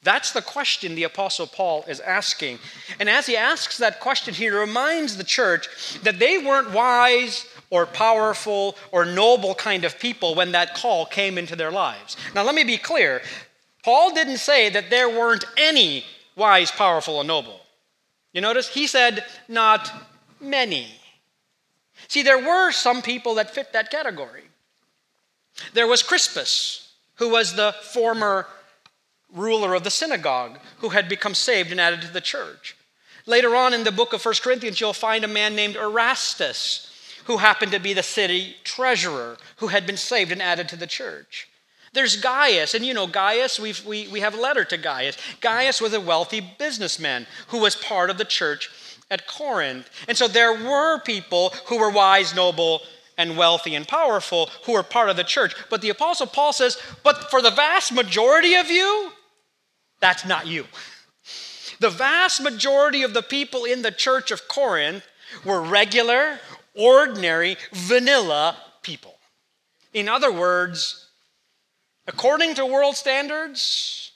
That's 0.03 0.31
the 0.31 0.41
question 0.41 0.96
the 0.96 1.03
Apostle 1.03 1.46
Paul 1.46 1.86
is 1.88 2.00
asking. 2.00 2.58
And 3.00 3.08
as 3.08 3.27
he 3.27 3.38
asks 3.38 3.77
that 3.77 4.00
question, 4.00 4.34
he 4.34 4.50
reminds 4.50 5.15
the 5.15 5.24
church 5.24 5.67
that 6.01 6.17
they 6.17 6.39
weren't 6.39 6.72
wise 6.72 7.46
or 7.70 7.86
powerful 7.86 8.75
or 8.91 9.05
noble 9.05 9.53
kind 9.53 9.86
of 9.86 10.00
people 10.00 10.34
when 10.34 10.53
that 10.53 10.74
call 10.74 11.05
came 11.05 11.38
into 11.38 11.55
their 11.55 11.72
lives. 11.72 12.17
Now, 12.34 12.43
let 12.43 12.55
me 12.55 12.63
be 12.63 12.77
clear 12.77 13.22
Paul 13.84 14.13
didn't 14.13 14.38
say 14.38 14.70
that 14.70 14.89
there 14.89 15.10
weren't 15.10 15.46
any 15.58 16.05
wise, 16.36 16.72
powerful, 16.72 17.15
or 17.15 17.24
noble. 17.24 17.60
You 18.34 18.41
notice? 18.41 18.67
He 18.67 18.88
said, 18.88 19.25
not 19.48 19.91
many. 20.39 20.88
See, 22.08 22.24
there 22.24 22.39
were 22.39 22.72
some 22.72 23.01
people 23.01 23.36
that 23.36 23.53
fit 23.53 23.74
that 23.74 23.91
category. 23.91 24.43
There 25.74 25.88
was 25.88 26.01
Crispus, 26.01 26.93
who 27.15 27.29
was 27.29 27.55
the 27.55 27.74
former 27.81 28.48
ruler 29.34 29.74
of 29.74 29.84
the 29.84 29.90
synagogue 29.90 30.60
who 30.80 30.90
had 30.90 31.10
become 31.10 31.34
saved 31.34 31.72
and 31.72 31.80
added 31.80 32.02
to 32.02 32.12
the 32.12 32.22
church. 32.22 32.76
Later 33.26 33.56
on 33.56 33.74
in 33.74 33.84
the 33.84 33.92
book 33.92 34.14
of 34.14 34.26
1 34.26 34.36
Corinthians, 34.42 34.80
you'll 34.80 34.94
find 34.94 35.24
a 35.24 35.28
man 35.28 35.56
named 35.56 35.76
Erastus 35.76 36.88
who 37.26 37.38
happened 37.38 37.72
to 37.72 37.80
be 37.80 37.94
the 37.94 38.04
city 38.04 38.56
treasurer 38.64 39.38
who 39.58 39.68
had 39.68 39.86
been 39.86 39.98
saved 39.98 40.32
and 40.32 40.42
added 40.42 40.68
to 40.70 40.76
the 40.76 40.88
church. 40.88 41.48
There's 41.94 42.16
Gaius, 42.16 42.74
and 42.74 42.86
you 42.86 42.94
know 42.94 43.06
Gaius, 43.06 43.60
we've, 43.60 43.86
we, 43.86 44.08
we 44.08 44.22
have 44.22 44.34
a 44.34 44.42
letter 44.42 44.64
to 44.64 44.78
Gaius. 44.78 45.18
Gaius 45.42 45.82
was 45.82 45.94
a 45.94 46.00
wealthy 46.00 46.40
businessman 46.40 47.28
who 47.48 47.60
was 47.60 47.76
part 47.76 48.10
of 48.10 48.18
the 48.18 48.26
church 48.26 48.70
at 49.10 49.28
Corinth. 49.28 49.90
And 50.08 50.18
so 50.18 50.28
there 50.28 50.54
were 50.54 51.00
people 51.00 51.54
who 51.66 51.78
were 51.78 51.90
wise, 51.90 52.34
noble, 52.34 52.82
and 53.18 53.38
wealthy 53.38 53.76
and 53.76 53.88
powerful 53.88 54.50
who 54.66 54.72
were 54.72 54.84
part 54.84 55.10
of 55.10 55.18
the 55.18 55.24
church. 55.24 55.54
But 55.70 55.82
the 55.82 55.90
Apostle 55.90 56.28
Paul 56.28 56.54
says, 56.54 56.78
but 57.04 57.30
for 57.30 57.42
the 57.42 57.52
vast 57.52 57.92
majority 57.92 58.56
of 58.56 58.72
you, 58.72 59.12
that's 60.01 60.25
not 60.25 60.48
you. 60.48 60.65
The 61.79 61.89
vast 61.89 62.41
majority 62.41 63.03
of 63.03 63.13
the 63.13 63.24
people 63.24 63.63
in 63.65 63.81
the 63.81 63.91
church 63.91 64.31
of 64.31 64.48
Corinth 64.48 65.08
were 65.46 65.62
regular, 65.62 66.39
ordinary, 66.75 67.58
vanilla 67.72 68.58
people. 68.84 69.15
In 69.93 70.10
other 70.10 70.31
words, 70.31 71.08
according 72.08 72.55
to 72.55 72.65
world 72.65 72.96
standards, 72.96 74.12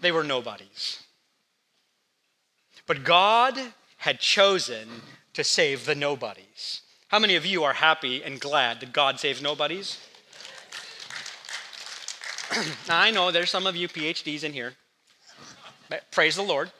they 0.00 0.12
were 0.12 0.24
nobodies. 0.24 1.02
But 2.86 3.04
God 3.04 3.58
had 3.98 4.20
chosen 4.20 4.88
to 5.34 5.44
save 5.44 5.86
the 5.86 5.94
nobodies. 5.94 6.82
How 7.08 7.18
many 7.18 7.36
of 7.36 7.44
you 7.44 7.64
are 7.64 7.72
happy 7.72 8.22
and 8.22 8.40
glad 8.40 8.80
that 8.80 8.92
God 8.92 9.18
saves 9.18 9.42
nobodies? 9.42 9.98
I 12.88 13.10
know 13.10 13.30
there's 13.30 13.50
some 13.50 13.66
of 13.66 13.76
you 13.76 13.88
PhDs 13.88 14.44
in 14.44 14.52
here. 14.52 14.74
Praise 16.10 16.36
the 16.36 16.42
Lord. 16.42 16.70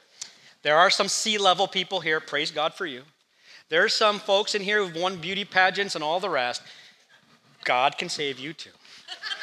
There 0.63 0.77
are 0.77 0.91
some 0.91 1.09
C-level 1.09 1.69
people 1.69 2.01
here. 2.01 2.21
Praise 2.21 2.51
God 2.51 2.75
for 2.75 2.87
you. 2.87 3.03
There 3.69 3.85
are 3.85 3.89
some 3.89 4.19
folks 4.19 4.55
in 4.55 4.63
here 4.63 4.85
who've 4.85 5.01
won 5.01 5.17
beauty 5.17 5.45
pageants 5.45 5.95
and 5.95 6.03
all 6.03 6.21
the 6.21 6.31
rest. 6.31 6.63
God 7.65 7.99
can 7.99 8.09
save 8.09 8.39
you 8.39 8.53
too. 8.53 8.71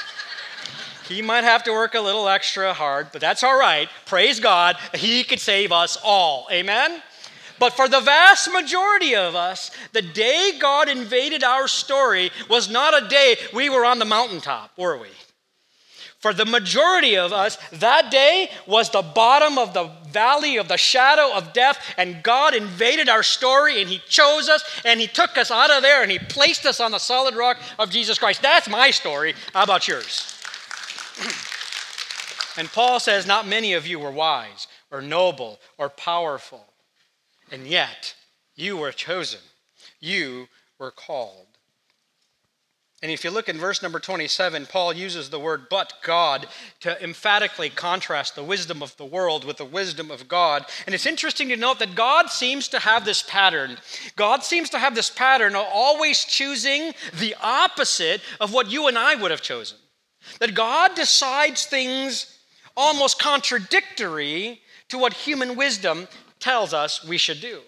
he 1.07 1.21
might 1.21 1.43
have 1.43 1.63
to 1.63 1.71
work 1.71 1.93
a 1.93 2.01
little 2.01 2.27
extra 2.27 2.73
hard, 2.73 3.07
but 3.11 3.21
that's 3.21 3.43
all 3.43 3.57
right. 3.57 3.87
Praise 4.05 4.39
God. 4.39 4.77
He 4.93 5.23
could 5.23 5.39
save 5.39 5.71
us 5.71 5.97
all. 6.03 6.47
Amen? 6.51 7.01
But 7.59 7.73
for 7.73 7.87
the 7.87 8.01
vast 8.01 8.51
majority 8.51 9.15
of 9.15 9.35
us, 9.35 9.71
the 9.93 10.01
day 10.01 10.53
God 10.59 10.89
invaded 10.89 11.43
our 11.43 11.67
story 11.67 12.31
was 12.49 12.69
not 12.69 13.03
a 13.03 13.07
day 13.07 13.37
we 13.53 13.69
were 13.69 13.85
on 13.85 13.99
the 13.99 14.05
mountaintop, 14.05 14.71
were 14.77 14.97
we? 14.97 15.09
For 16.25 16.33
the 16.33 16.43
majority 16.43 17.17
of 17.17 17.31
us, 17.33 17.55
that 17.73 18.09
day 18.09 18.49
was 18.65 18.89
the 18.89 19.03
bottom 19.03 19.59
of 19.59 19.75
the 19.75 19.91
valley 20.09 20.57
of 20.57 20.67
the 20.67 20.75
shadow 20.75 21.31
of 21.31 21.53
death, 21.53 21.77
and 21.97 22.23
God 22.23 22.55
invaded 22.55 23.09
our 23.09 23.21
story, 23.21 23.79
and 23.79 23.87
He 23.87 23.99
chose 24.09 24.49
us, 24.49 24.63
and 24.83 24.99
He 24.99 25.05
took 25.05 25.37
us 25.37 25.51
out 25.51 25.69
of 25.69 25.83
there, 25.83 26.01
and 26.01 26.11
He 26.11 26.17
placed 26.17 26.65
us 26.65 26.79
on 26.79 26.89
the 26.89 26.97
solid 26.97 27.35
rock 27.35 27.59
of 27.77 27.91
Jesus 27.91 28.17
Christ. 28.17 28.41
That's 28.41 28.67
my 28.67 28.89
story. 28.89 29.35
How 29.53 29.65
about 29.65 29.87
yours? 29.87 30.35
and 32.57 32.69
Paul 32.69 32.99
says, 32.99 33.27
Not 33.27 33.45
many 33.45 33.73
of 33.73 33.85
you 33.85 33.99
were 33.99 34.09
wise, 34.09 34.65
or 34.89 35.03
noble, 35.03 35.59
or 35.77 35.89
powerful. 35.89 36.65
And 37.51 37.67
yet, 37.67 38.15
you 38.55 38.77
were 38.77 38.91
chosen. 38.91 39.41
You 39.99 40.47
were 40.79 40.89
called. 40.89 41.54
And 43.03 43.11
if 43.11 43.23
you 43.23 43.29
look 43.29 43.49
in 43.49 43.57
verse 43.57 43.81
number 43.81 43.99
27, 43.99 44.67
Paul 44.67 44.93
uses 44.93 45.29
the 45.29 45.39
word 45.39 45.67
but 45.69 45.93
God 46.01 46.47
to 46.79 47.03
emphatically 47.03 47.69
contrast 47.69 48.35
the 48.35 48.43
wisdom 48.43 48.81
of 48.81 48.95
the 48.97 49.05
world 49.05 49.43
with 49.43 49.57
the 49.57 49.65
wisdom 49.65 50.09
of 50.09 50.27
God. 50.27 50.65
And 50.85 50.95
it's 50.95 51.05
interesting 51.05 51.49
to 51.49 51.57
note 51.57 51.79
that 51.79 51.93
God 51.93 52.29
seems 52.29 52.69
to 52.69 52.79
have 52.79 53.03
this 53.03 53.21
pattern. 53.21 53.77
God 54.15 54.43
seems 54.43 54.69
to 54.69 54.79
have 54.79 54.95
this 54.95 55.09
pattern 55.09 55.55
of 55.55 55.67
always 55.71 56.23
choosing 56.23 56.93
the 57.19 57.35
opposite 57.41 58.21
of 58.39 58.53
what 58.53 58.71
you 58.71 58.87
and 58.87 58.97
I 58.97 59.15
would 59.15 59.31
have 59.31 59.41
chosen. 59.41 59.77
That 60.39 60.55
God 60.55 60.95
decides 60.95 61.65
things 61.65 62.39
almost 62.77 63.19
contradictory 63.19 64.61
to 64.89 64.97
what 64.97 65.13
human 65.13 65.55
wisdom 65.55 66.07
tells 66.39 66.73
us 66.73 67.05
we 67.05 67.17
should 67.17 67.41
do. 67.41 67.61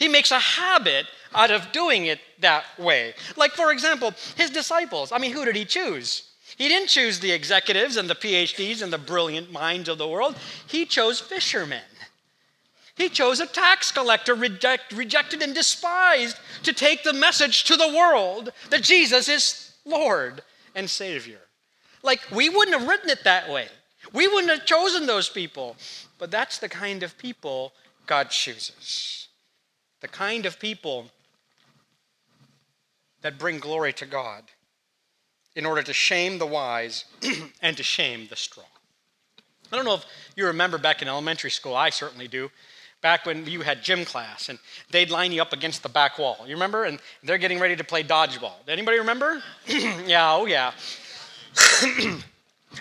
He 0.00 0.08
makes 0.08 0.32
a 0.32 0.38
habit 0.40 1.06
out 1.32 1.52
of 1.52 1.70
doing 1.70 2.06
it 2.06 2.18
that 2.40 2.64
way. 2.78 3.14
Like, 3.36 3.52
for 3.52 3.70
example, 3.70 4.14
his 4.34 4.50
disciples. 4.50 5.12
I 5.12 5.18
mean, 5.18 5.32
who 5.32 5.44
did 5.44 5.54
he 5.54 5.64
choose? 5.64 6.30
He 6.56 6.68
didn't 6.68 6.88
choose 6.88 7.20
the 7.20 7.30
executives 7.30 7.96
and 7.96 8.10
the 8.10 8.14
PhDs 8.14 8.82
and 8.82 8.92
the 8.92 8.98
brilliant 8.98 9.52
minds 9.52 9.88
of 9.88 9.98
the 9.98 10.08
world, 10.08 10.36
he 10.66 10.84
chose 10.86 11.20
fishermen. 11.20 11.82
He 12.96 13.08
chose 13.08 13.40
a 13.40 13.46
tax 13.46 13.92
collector 13.92 14.34
reject, 14.34 14.92
rejected 14.92 15.42
and 15.42 15.54
despised 15.54 16.38
to 16.64 16.72
take 16.72 17.02
the 17.02 17.12
message 17.12 17.64
to 17.64 17.76
the 17.76 17.88
world 17.88 18.52
that 18.70 18.82
Jesus 18.82 19.28
is 19.28 19.74
Lord 19.84 20.42
and 20.74 20.88
Savior. 20.88 21.40
Like, 22.02 22.20
we 22.30 22.48
wouldn't 22.48 22.78
have 22.78 22.88
written 22.88 23.10
it 23.10 23.24
that 23.24 23.50
way. 23.50 23.68
We 24.12 24.26
wouldn't 24.28 24.52
have 24.52 24.66
chosen 24.66 25.06
those 25.06 25.28
people. 25.28 25.76
But 26.18 26.30
that's 26.30 26.58
the 26.58 26.68
kind 26.68 27.02
of 27.02 27.16
people 27.16 27.72
God 28.06 28.30
chooses. 28.30 29.19
The 30.00 30.08
kind 30.08 30.46
of 30.46 30.58
people 30.58 31.10
that 33.22 33.38
bring 33.38 33.58
glory 33.58 33.92
to 33.94 34.06
God 34.06 34.44
in 35.54 35.66
order 35.66 35.82
to 35.82 35.92
shame 35.92 36.38
the 36.38 36.46
wise 36.46 37.04
and 37.62 37.76
to 37.76 37.82
shame 37.82 38.26
the 38.30 38.36
strong. 38.36 38.66
I 39.72 39.76
don't 39.76 39.84
know 39.84 39.94
if 39.94 40.06
you 40.36 40.46
remember 40.46 40.78
back 40.78 41.02
in 41.02 41.08
elementary 41.08 41.50
school, 41.50 41.76
I 41.76 41.90
certainly 41.90 42.28
do. 42.28 42.50
Back 43.02 43.24
when 43.24 43.46
you 43.46 43.62
had 43.62 43.82
gym 43.82 44.04
class 44.04 44.48
and 44.48 44.58
they'd 44.90 45.10
line 45.10 45.32
you 45.32 45.40
up 45.40 45.52
against 45.52 45.82
the 45.82 45.88
back 45.88 46.18
wall. 46.18 46.38
You 46.46 46.54
remember? 46.54 46.84
And 46.84 46.98
they're 47.22 47.38
getting 47.38 47.58
ready 47.58 47.76
to 47.76 47.84
play 47.84 48.02
dodgeball. 48.02 48.68
Anybody 48.68 48.98
remember? 48.98 49.42
yeah, 49.66 50.34
oh 50.34 50.46
yeah. 50.46 50.72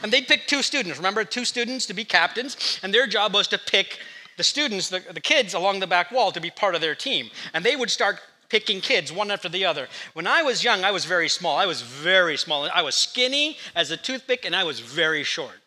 and 0.04 0.12
they'd 0.12 0.28
pick 0.28 0.46
two 0.46 0.62
students. 0.62 0.98
Remember, 0.98 1.24
two 1.24 1.46
students 1.46 1.86
to 1.86 1.94
be 1.94 2.04
captains, 2.04 2.80
and 2.84 2.94
their 2.94 3.08
job 3.08 3.34
was 3.34 3.48
to 3.50 3.58
pick 3.58 4.00
the 4.40 4.44
students, 4.46 4.88
the, 4.88 5.04
the 5.12 5.20
kids 5.20 5.54
along 5.54 5.82
the 5.82 5.86
back 5.86 6.12
wall 6.14 6.32
to 6.32 6.40
be 6.40 6.50
part 6.50 6.74
of 6.74 6.80
their 6.80 6.96
team. 6.96 7.30
And 7.54 7.64
they 7.64 7.76
would 7.76 7.92
start 7.92 8.22
picking 8.48 8.80
kids 8.80 9.12
one 9.12 9.30
after 9.32 9.50
the 9.50 9.66
other. 9.66 9.90
When 10.14 10.26
I 10.26 10.44
was 10.44 10.64
young, 10.64 10.86
I 10.86 10.92
was 10.92 11.04
very 11.04 11.28
small. 11.28 11.58
I 11.58 11.66
was 11.66 11.82
very 11.82 12.38
small. 12.38 12.70
I 12.74 12.82
was 12.82 12.96
skinny 12.96 13.58
as 13.76 13.92
a 13.92 13.98
toothpick 13.98 14.46
and 14.46 14.56
I 14.56 14.64
was 14.64 14.80
very 14.80 15.26
short. 15.26 15.60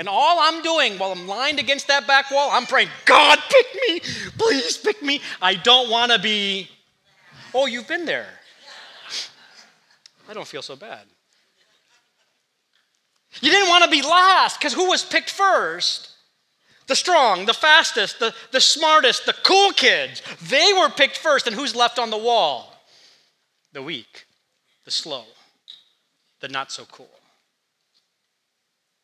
And 0.00 0.08
all 0.08 0.38
I'm 0.40 0.62
doing 0.64 0.98
while 0.98 1.12
I'm 1.12 1.28
lined 1.28 1.60
against 1.60 1.86
that 1.86 2.08
back 2.08 2.32
wall, 2.32 2.50
I'm 2.52 2.66
praying, 2.66 2.88
God, 3.04 3.38
pick 3.48 3.66
me. 3.88 4.00
Please 4.36 4.76
pick 4.78 5.00
me. 5.00 5.22
I 5.40 5.54
don't 5.54 5.88
want 5.88 6.10
to 6.10 6.18
be. 6.18 6.68
Oh, 7.54 7.66
you've 7.66 7.86
been 7.86 8.04
there. 8.04 8.26
I 10.28 10.34
don't 10.34 10.46
feel 10.46 10.62
so 10.62 10.74
bad. 10.74 11.06
You 13.40 13.50
didn't 13.52 13.68
want 13.68 13.84
to 13.84 13.90
be 13.90 14.02
last 14.02 14.58
because 14.58 14.74
who 14.74 14.88
was 14.88 15.04
picked 15.04 15.30
first? 15.30 16.11
The 16.86 16.96
strong, 16.96 17.46
the 17.46 17.54
fastest, 17.54 18.18
the, 18.18 18.34
the 18.50 18.60
smartest, 18.60 19.26
the 19.26 19.34
cool 19.44 19.72
kids. 19.72 20.22
They 20.42 20.72
were 20.72 20.88
picked 20.88 21.18
first, 21.18 21.46
and 21.46 21.54
who's 21.54 21.74
left 21.74 21.98
on 21.98 22.10
the 22.10 22.18
wall? 22.18 22.74
The 23.72 23.82
weak, 23.82 24.26
the 24.84 24.90
slow, 24.90 25.24
the 26.40 26.48
not 26.48 26.70
so 26.72 26.84
cool, 26.84 27.08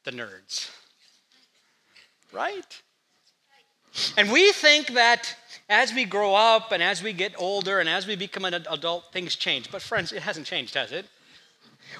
the 0.05 0.11
nerds. 0.11 0.71
Right? 2.33 2.83
And 4.17 4.31
we 4.31 4.53
think 4.53 4.89
that 4.89 5.35
as 5.69 5.93
we 5.95 6.05
grow 6.05 6.35
up 6.35 6.73
and 6.73 6.83
as 6.83 7.03
we 7.03 7.13
get 7.13 7.35
older 7.39 7.81
and 7.81 7.89
as 7.89 8.07
we 8.07 8.17
become 8.17 8.45
an 8.45 8.55
adult, 8.55 9.13
things 9.13 9.37
change. 9.37 9.71
But, 9.71 9.83
friends, 9.83 10.13
it 10.13 10.23
hasn't 10.23 10.47
changed, 10.47 10.75
has 10.75 10.93
it? 10.93 11.07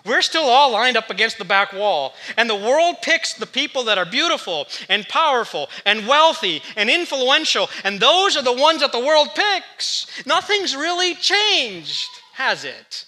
We're 0.05 0.23
still 0.23 0.45
all 0.45 0.73
lined 0.73 0.97
up 0.97 1.11
against 1.11 1.39
the 1.39 1.45
back 1.45 1.73
wall. 1.73 2.15
And 2.37 2.49
the 2.49 2.55
world 2.55 2.97
picks 3.03 3.35
the 3.35 3.47
people 3.47 3.85
that 3.85 3.99
are 3.99 4.07
beautiful 4.07 4.67
and 4.89 5.07
powerful 5.09 5.69
and 5.85 6.07
wealthy 6.07 6.63
and 6.77 6.89
influential. 6.89 7.69
And 7.85 8.01
those 8.01 8.37
are 8.37 8.43
the 8.43 8.53
ones 8.53 8.81
that 8.81 8.93
the 8.93 9.05
world 9.05 9.29
picks. 9.35 10.07
Nothing's 10.27 10.77
really 10.77 11.15
changed, 11.15 12.09
has 12.35 12.65
it? 12.65 13.05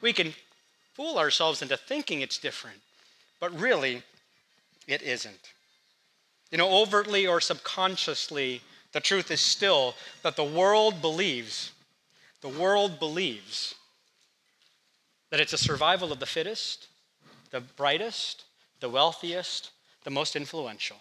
We 0.00 0.12
can 0.12 0.34
fool 0.94 1.18
ourselves 1.18 1.62
into 1.62 1.76
thinking 1.76 2.20
it's 2.20 2.38
different, 2.38 2.80
but 3.40 3.58
really, 3.58 4.02
it 4.86 5.02
isn't. 5.02 5.52
You 6.50 6.58
know, 6.58 6.70
overtly 6.70 7.26
or 7.26 7.40
subconsciously, 7.40 8.62
the 8.92 9.00
truth 9.00 9.30
is 9.30 9.40
still 9.40 9.94
that 10.22 10.36
the 10.36 10.44
world 10.44 11.02
believes, 11.02 11.72
the 12.40 12.48
world 12.48 12.98
believes 12.98 13.74
that 15.30 15.40
it's 15.40 15.52
a 15.52 15.58
survival 15.58 16.12
of 16.12 16.20
the 16.20 16.26
fittest, 16.26 16.88
the 17.50 17.60
brightest, 17.60 18.44
the 18.80 18.88
wealthiest, 18.88 19.70
the 20.04 20.10
most 20.10 20.36
influential. 20.36 20.96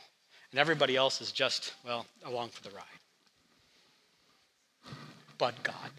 And 0.52 0.60
everybody 0.60 0.96
else 0.96 1.22
is 1.22 1.32
just, 1.32 1.74
well, 1.86 2.06
along 2.26 2.50
for 2.50 2.64
the 2.64 2.72
ride. 2.76 2.84
But 5.38 5.62
God. 5.64 5.92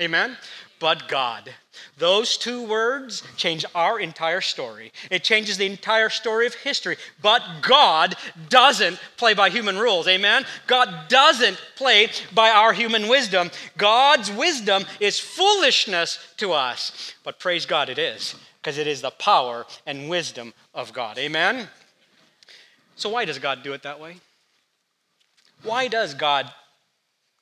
Amen? 0.00 0.36
But 0.78 1.08
God. 1.08 1.50
Those 1.96 2.36
two 2.36 2.62
words 2.66 3.22
change 3.36 3.64
our 3.74 3.98
entire 3.98 4.42
story. 4.42 4.92
It 5.10 5.24
changes 5.24 5.56
the 5.56 5.66
entire 5.66 6.10
story 6.10 6.46
of 6.46 6.54
history. 6.54 6.96
But 7.22 7.42
God 7.62 8.14
doesn't 8.50 9.00
play 9.16 9.32
by 9.32 9.48
human 9.48 9.78
rules. 9.78 10.06
Amen? 10.06 10.44
God 10.66 11.08
doesn't 11.08 11.58
play 11.76 12.10
by 12.34 12.50
our 12.50 12.74
human 12.74 13.08
wisdom. 13.08 13.50
God's 13.78 14.30
wisdom 14.30 14.84
is 15.00 15.18
foolishness 15.18 16.18
to 16.36 16.52
us. 16.52 17.14
But 17.24 17.38
praise 17.38 17.64
God, 17.64 17.88
it 17.88 17.98
is 17.98 18.34
because 18.60 18.76
it 18.76 18.86
is 18.86 19.00
the 19.00 19.10
power 19.12 19.64
and 19.86 20.10
wisdom 20.10 20.52
of 20.74 20.92
God. 20.92 21.16
Amen? 21.18 21.68
So, 22.96 23.08
why 23.08 23.24
does 23.24 23.38
God 23.38 23.62
do 23.62 23.72
it 23.72 23.82
that 23.82 24.00
way? 24.00 24.16
Why 25.62 25.88
does 25.88 26.14
God 26.14 26.50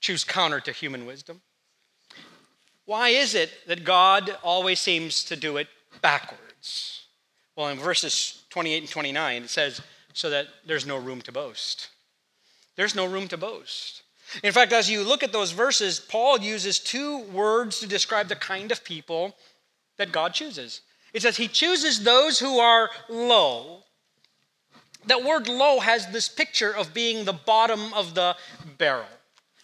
choose 0.00 0.22
counter 0.22 0.60
to 0.60 0.72
human 0.72 1.06
wisdom? 1.06 1.40
Why 2.86 3.10
is 3.10 3.34
it 3.34 3.50
that 3.66 3.84
God 3.84 4.36
always 4.42 4.80
seems 4.80 5.24
to 5.24 5.36
do 5.36 5.56
it 5.56 5.68
backwards? 6.02 7.02
Well, 7.56 7.68
in 7.68 7.78
verses 7.78 8.42
28 8.50 8.82
and 8.82 8.90
29, 8.90 9.42
it 9.44 9.50
says, 9.50 9.80
so 10.12 10.30
that 10.30 10.46
there's 10.66 10.86
no 10.86 10.96
room 10.96 11.20
to 11.22 11.32
boast. 11.32 11.88
There's 12.76 12.94
no 12.94 13.06
room 13.06 13.28
to 13.28 13.36
boast. 13.36 14.02
In 14.42 14.52
fact, 14.52 14.72
as 14.72 14.90
you 14.90 15.02
look 15.02 15.22
at 15.22 15.32
those 15.32 15.52
verses, 15.52 16.00
Paul 16.00 16.40
uses 16.40 16.78
two 16.78 17.18
words 17.24 17.80
to 17.80 17.86
describe 17.86 18.28
the 18.28 18.36
kind 18.36 18.72
of 18.72 18.84
people 18.84 19.36
that 19.96 20.12
God 20.12 20.34
chooses. 20.34 20.80
It 21.12 21.22
says 21.22 21.36
he 21.36 21.48
chooses 21.48 22.02
those 22.02 22.38
who 22.40 22.58
are 22.58 22.90
low. 23.08 23.84
That 25.06 25.22
word 25.22 25.48
low 25.48 25.80
has 25.80 26.08
this 26.08 26.28
picture 26.28 26.74
of 26.74 26.94
being 26.94 27.24
the 27.24 27.32
bottom 27.32 27.92
of 27.94 28.14
the 28.14 28.36
barrel, 28.78 29.06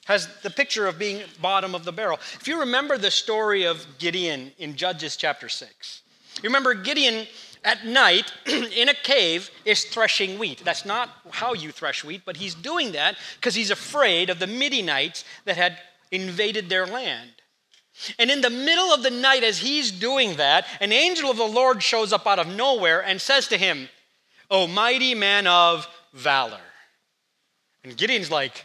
has 0.07 0.29
the 0.43 0.51
picture 0.51 0.87
of 0.87 0.99
being 0.99 1.23
bottom 1.41 1.75
of 1.75 1.85
the 1.85 1.93
barrel. 1.93 2.19
If 2.41 2.49
you 2.49 2.61
remember 2.61 2.99
the 2.99 3.11
story 3.11 3.65
of 3.65 3.87
Gideon 3.99 4.53
in 4.59 4.77
Judges 4.77 5.17
chapter 5.17 5.49
6, 5.49 6.03
you 6.43 6.49
remember 6.49 6.75
Gideon 6.75 7.27
at 7.65 7.85
night 7.85 8.33
in 8.47 8.89
a 8.89 8.95
cave 8.95 9.51
is 9.65 9.85
threshing 9.85 10.39
wheat. 10.39 10.63
That's 10.65 10.85
not 10.85 11.11
how 11.31 11.53
you 11.53 11.71
thresh 11.71 12.05
wheat, 12.05 12.23
but 12.25 12.37
he's 12.37 12.55
doing 12.55 12.93
that 12.93 13.17
because 13.37 13.55
he's 13.55 13.71
afraid 13.71 14.31
of 14.31 14.39
the 14.39 14.47
Midianites 14.47 15.25
that 15.45 15.57
had 15.57 15.79
invaded 16.11 16.69
their 16.69 16.87
land. 16.87 17.31
And 18.19 18.31
in 18.31 18.41
the 18.41 18.51
middle 18.51 18.93
of 18.95 19.03
the 19.03 19.11
night, 19.11 19.45
as 19.45 19.59
he's 19.59 19.91
doing 19.91 20.37
that, 20.37 20.67
an 20.81 20.93
angel 20.93 21.31
of 21.31 21.37
the 21.37 21.45
Lord 21.45 21.83
shows 21.83 22.13
up 22.13 22.27
out 22.27 22.39
of 22.39 22.49
nowhere 22.49 23.03
and 23.05 23.21
says 23.21 23.49
to 23.49 23.59
him, 23.59 23.89
O 24.51 24.67
mighty 24.67 25.15
man 25.15 25.47
of 25.47 25.87
valor. 26.15 26.61
And 27.85 27.97
Gideon's 27.97 28.31
like, 28.31 28.65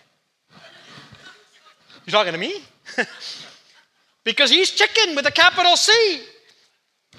You 2.06 2.12
talking 2.12 2.34
to 2.34 2.40
me? 2.40 2.64
because 4.24 4.50
he's 4.50 4.72
chicken 4.72 5.16
with 5.16 5.26
a 5.26 5.32
capital 5.32 5.76
C. 5.76 6.22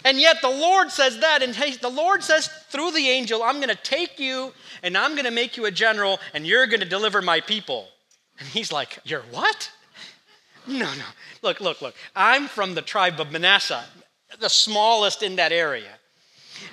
And 0.05 0.21
yet 0.21 0.40
the 0.43 0.50
Lord 0.50 0.90
says 0.90 1.19
that, 1.21 1.43
and 1.43 1.55
the 1.81 1.88
Lord 1.88 2.23
says 2.23 2.49
through 2.69 2.93
the 2.93 3.09
angel, 3.09 3.43
I'm 3.43 3.57
going 3.57 3.71
to 3.71 3.83
take 3.83 4.21
you 4.21 4.52
and 4.83 4.97
I'm 4.97 5.12
going 5.12 5.25
to 5.25 5.31
make 5.31 5.57
you 5.57 5.64
a 5.64 5.71
general 5.71 6.21
and 6.35 6.47
you're 6.47 6.66
going 6.66 6.81
to 6.81 6.87
deliver 6.87 7.23
my 7.23 7.40
people. 7.40 7.88
And 8.38 8.47
he's 8.49 8.71
like, 8.71 8.99
You're 9.05 9.23
what? 9.31 9.71
No, 10.69 10.87
no. 10.95 11.05
Look, 11.43 11.61
look, 11.61 11.81
look. 11.81 11.95
I'm 12.16 12.49
from 12.49 12.75
the 12.75 12.83
tribe 12.83 13.21
of 13.21 13.31
Manasseh, 13.31 13.85
the 14.40 14.49
smallest 14.49 15.23
in 15.23 15.37
that 15.37 15.52
area. 15.52 15.93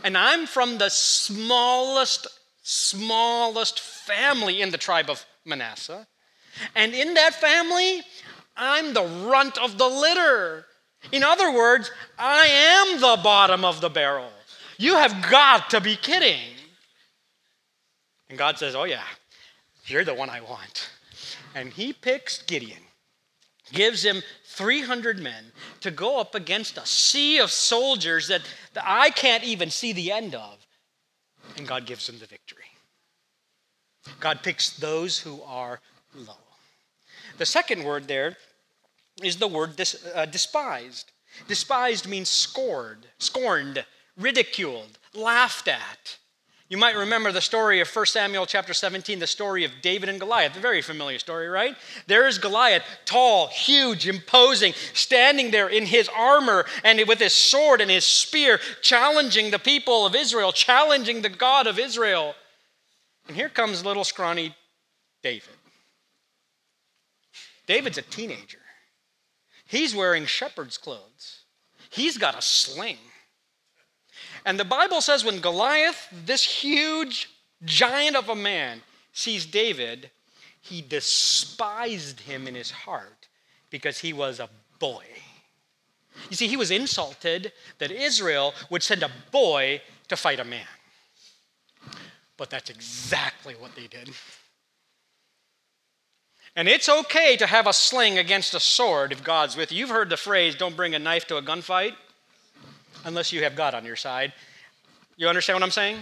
And 0.03 0.17
I'm 0.17 0.47
from 0.47 0.79
the 0.79 0.89
smallest, 0.89 2.25
smallest 2.63 3.79
family 3.79 4.63
in 4.63 4.71
the 4.71 4.79
tribe 4.79 5.11
of 5.11 5.23
Manasseh. 5.45 6.07
And 6.75 6.93
in 6.93 7.13
that 7.15 7.33
family, 7.35 8.01
I'm 8.55 8.93
the 8.93 9.03
runt 9.03 9.57
of 9.57 9.77
the 9.77 9.87
litter. 9.87 10.65
In 11.11 11.23
other 11.23 11.51
words, 11.51 11.91
I 12.17 12.45
am 12.47 13.01
the 13.01 13.21
bottom 13.23 13.65
of 13.65 13.81
the 13.81 13.89
barrel. 13.89 14.29
You 14.77 14.95
have 14.95 15.29
got 15.29 15.69
to 15.71 15.81
be 15.81 15.95
kidding. 15.95 16.39
And 18.29 18.37
God 18.37 18.57
says, 18.57 18.75
Oh, 18.75 18.85
yeah, 18.85 19.03
you're 19.85 20.05
the 20.05 20.13
one 20.13 20.29
I 20.29 20.41
want. 20.41 20.89
And 21.55 21.69
he 21.69 21.93
picks 21.93 22.41
Gideon, 22.41 22.81
gives 23.71 24.03
him 24.03 24.23
300 24.45 25.19
men 25.19 25.51
to 25.81 25.91
go 25.91 26.19
up 26.19 26.35
against 26.35 26.77
a 26.77 26.85
sea 26.85 27.39
of 27.39 27.51
soldiers 27.51 28.27
that, 28.27 28.41
that 28.73 28.83
I 28.87 29.09
can't 29.09 29.43
even 29.43 29.69
see 29.69 29.93
the 29.93 30.11
end 30.11 30.35
of. 30.35 30.65
And 31.57 31.67
God 31.67 31.85
gives 31.85 32.07
him 32.07 32.17
the 32.19 32.25
victory. 32.25 32.63
God 34.19 34.41
picks 34.43 34.75
those 34.77 35.19
who 35.19 35.41
are 35.43 35.79
low. 36.15 36.42
The 37.37 37.45
second 37.45 37.83
word 37.83 38.07
there 38.07 38.37
is 39.21 39.37
the 39.37 39.47
word 39.47 39.75
dis, 39.75 40.05
uh, 40.13 40.25
despised. 40.25 41.11
Despised 41.47 42.07
means 42.07 42.29
scored, 42.29 43.07
scorned, 43.17 43.85
ridiculed, 44.17 44.99
laughed 45.13 45.67
at. 45.67 46.17
You 46.69 46.77
might 46.77 46.95
remember 46.95 47.31
the 47.31 47.41
story 47.41 47.81
of 47.81 47.95
1 47.95 48.05
Samuel 48.07 48.45
chapter 48.45 48.73
17, 48.73 49.19
the 49.19 49.27
story 49.27 49.63
of 49.63 49.71
David 49.81 50.09
and 50.09 50.19
Goliath. 50.19 50.57
A 50.57 50.59
very 50.59 50.81
familiar 50.81 51.19
story, 51.19 51.47
right? 51.47 51.75
There 52.07 52.27
is 52.27 52.39
Goliath, 52.39 52.83
tall, 53.05 53.47
huge, 53.47 54.07
imposing, 54.07 54.73
standing 54.93 55.51
there 55.51 55.67
in 55.67 55.85
his 55.85 56.09
armor 56.09 56.65
and 56.83 56.99
with 57.07 57.19
his 57.19 57.33
sword 57.33 57.81
and 57.81 57.91
his 57.91 58.05
spear, 58.05 58.59
challenging 58.81 59.51
the 59.51 59.59
people 59.59 60.05
of 60.05 60.15
Israel, 60.15 60.51
challenging 60.51 61.21
the 61.21 61.29
God 61.29 61.67
of 61.67 61.77
Israel. 61.77 62.33
And 63.27 63.35
here 63.37 63.49
comes 63.49 63.85
little 63.85 64.03
scrawny 64.03 64.55
David. 65.21 65.53
David's 67.67 67.97
a 67.97 68.01
teenager. 68.01 68.59
He's 69.65 69.95
wearing 69.95 70.25
shepherd's 70.25 70.77
clothes, 70.77 71.43
he's 71.89 72.17
got 72.17 72.37
a 72.37 72.41
sling. 72.41 72.97
And 74.45 74.59
the 74.59 74.65
Bible 74.65 75.01
says 75.01 75.23
when 75.23 75.39
Goliath, 75.39 76.09
this 76.25 76.43
huge 76.43 77.29
giant 77.63 78.15
of 78.15 78.29
a 78.29 78.35
man, 78.35 78.81
sees 79.13 79.45
David, 79.45 80.11
he 80.59 80.81
despised 80.81 82.21
him 82.21 82.47
in 82.47 82.55
his 82.55 82.71
heart 82.71 83.27
because 83.69 83.99
he 83.99 84.11
was 84.11 84.39
a 84.39 84.49
boy. 84.79 85.05
You 86.29 86.35
see, 86.35 86.47
he 86.47 86.57
was 86.57 86.71
insulted 86.71 87.51
that 87.79 87.91
Israel 87.91 88.53
would 88.69 88.83
send 88.83 89.03
a 89.03 89.11
boy 89.31 89.81
to 90.09 90.15
fight 90.15 90.39
a 90.39 90.43
man. 90.43 90.67
But 92.37 92.49
that's 92.49 92.69
exactly 92.69 93.55
what 93.55 93.75
they 93.75 93.87
did. 93.87 94.09
And 96.55 96.67
it's 96.67 96.87
okay 96.87 97.35
to 97.37 97.47
have 97.47 97.65
a 97.65 97.73
sling 97.73 98.19
against 98.19 98.53
a 98.53 98.59
sword 98.59 99.11
if 99.11 99.23
God's 99.23 99.57
with 99.57 99.71
you. 99.71 99.79
You've 99.79 99.89
heard 99.89 100.09
the 100.09 100.17
phrase, 100.17 100.55
don't 100.55 100.75
bring 100.75 100.93
a 100.93 100.99
knife 100.99 101.25
to 101.27 101.37
a 101.37 101.41
gunfight 101.41 101.93
unless 103.05 103.33
you 103.33 103.43
have 103.43 103.55
God 103.55 103.73
on 103.73 103.85
your 103.85 103.95
side. 103.95 104.33
You 105.17 105.27
understand 105.27 105.55
what 105.55 105.63
I'm 105.63 105.71
saying? 105.71 105.97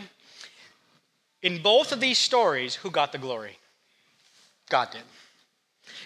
In 1.42 1.62
both 1.62 1.92
of 1.92 2.00
these 2.00 2.20
stories, 2.20 2.76
who 2.76 2.92
got 2.92 3.12
the 3.12 3.18
glory? 3.18 3.58
God 4.70 4.90
did. 4.92 5.02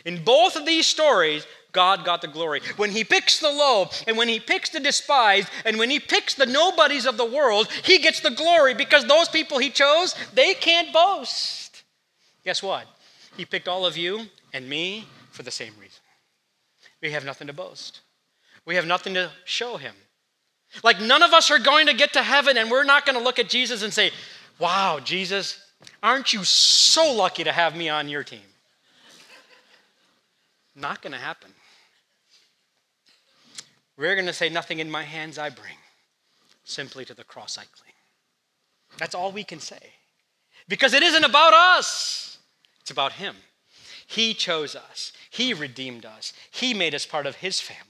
In 0.05 0.23
both 0.23 0.55
of 0.55 0.65
these 0.65 0.87
stories, 0.87 1.45
God 1.71 2.05
got 2.05 2.21
the 2.21 2.27
glory. 2.27 2.61
When 2.77 2.91
he 2.91 3.03
picks 3.03 3.39
the 3.39 3.49
low, 3.49 3.89
and 4.07 4.17
when 4.17 4.29
he 4.29 4.39
picks 4.39 4.69
the 4.69 4.79
despised, 4.79 5.49
and 5.65 5.77
when 5.77 5.89
he 5.89 5.99
picks 5.99 6.33
the 6.33 6.45
nobodies 6.45 7.05
of 7.05 7.17
the 7.17 7.25
world, 7.25 7.67
he 7.83 7.99
gets 7.99 8.21
the 8.21 8.31
glory 8.31 8.73
because 8.73 9.05
those 9.05 9.27
people 9.27 9.59
he 9.59 9.69
chose, 9.69 10.15
they 10.33 10.53
can't 10.53 10.93
boast. 10.93 11.83
Guess 12.45 12.63
what? 12.63 12.87
He 13.37 13.45
picked 13.45 13.67
all 13.67 13.85
of 13.85 13.97
you 13.97 14.27
and 14.53 14.67
me 14.69 15.07
for 15.31 15.43
the 15.43 15.51
same 15.51 15.73
reason. 15.79 16.01
We 17.01 17.11
have 17.11 17.25
nothing 17.25 17.47
to 17.47 17.53
boast, 17.53 18.01
we 18.65 18.75
have 18.75 18.85
nothing 18.85 19.13
to 19.15 19.31
show 19.43 19.77
him. 19.77 19.95
Like, 20.83 20.99
none 20.99 21.23
of 21.23 21.31
us 21.31 21.51
are 21.51 21.59
going 21.59 21.87
to 21.87 21.93
get 21.93 22.13
to 22.13 22.23
heaven 22.23 22.57
and 22.57 22.69
we're 22.69 22.83
not 22.83 23.05
going 23.05 23.17
to 23.17 23.23
look 23.23 23.39
at 23.39 23.49
Jesus 23.49 23.81
and 23.83 23.93
say, 23.93 24.11
Wow, 24.59 24.99
Jesus, 25.03 25.59
aren't 26.01 26.33
you 26.33 26.43
so 26.43 27.13
lucky 27.13 27.43
to 27.43 27.51
have 27.51 27.75
me 27.75 27.89
on 27.89 28.09
your 28.09 28.23
team? 28.23 28.39
Not 30.75 31.01
going 31.01 31.13
to 31.13 31.19
happen. 31.19 31.51
We're 33.97 34.15
going 34.15 34.27
to 34.27 34.33
say, 34.33 34.49
Nothing 34.49 34.79
in 34.79 34.89
my 34.89 35.03
hands 35.03 35.37
I 35.37 35.49
bring, 35.49 35.77
simply 36.63 37.05
to 37.05 37.13
the 37.13 37.23
cross 37.23 37.57
I 37.57 37.63
cling. 37.63 37.93
That's 38.97 39.15
all 39.15 39.31
we 39.31 39.43
can 39.43 39.59
say. 39.59 39.93
Because 40.67 40.93
it 40.93 41.03
isn't 41.03 41.23
about 41.23 41.53
us. 41.53 42.34
It's 42.85 42.91
about 42.91 43.13
Him. 43.13 43.35
He 44.05 44.35
chose 44.35 44.75
us, 44.75 45.11
He 45.31 45.55
redeemed 45.55 46.05
us, 46.05 46.33
He 46.51 46.71
made 46.71 46.93
us 46.93 47.03
part 47.03 47.25
of 47.25 47.37
His 47.37 47.59
family. 47.59 47.81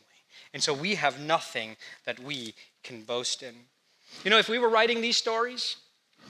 And 0.54 0.64
so 0.64 0.74
we 0.74 0.96
have 0.96 1.20
nothing 1.20 1.76
that 2.06 2.18
we 2.18 2.54
can 2.82 3.02
boast 3.02 3.44
in. 3.44 3.56
You 4.24 4.32
know, 4.32 4.38
if 4.38 4.48
we 4.48 4.58
were 4.58 4.70
writing 4.70 5.02
these 5.02 5.18
stories, 5.18 5.76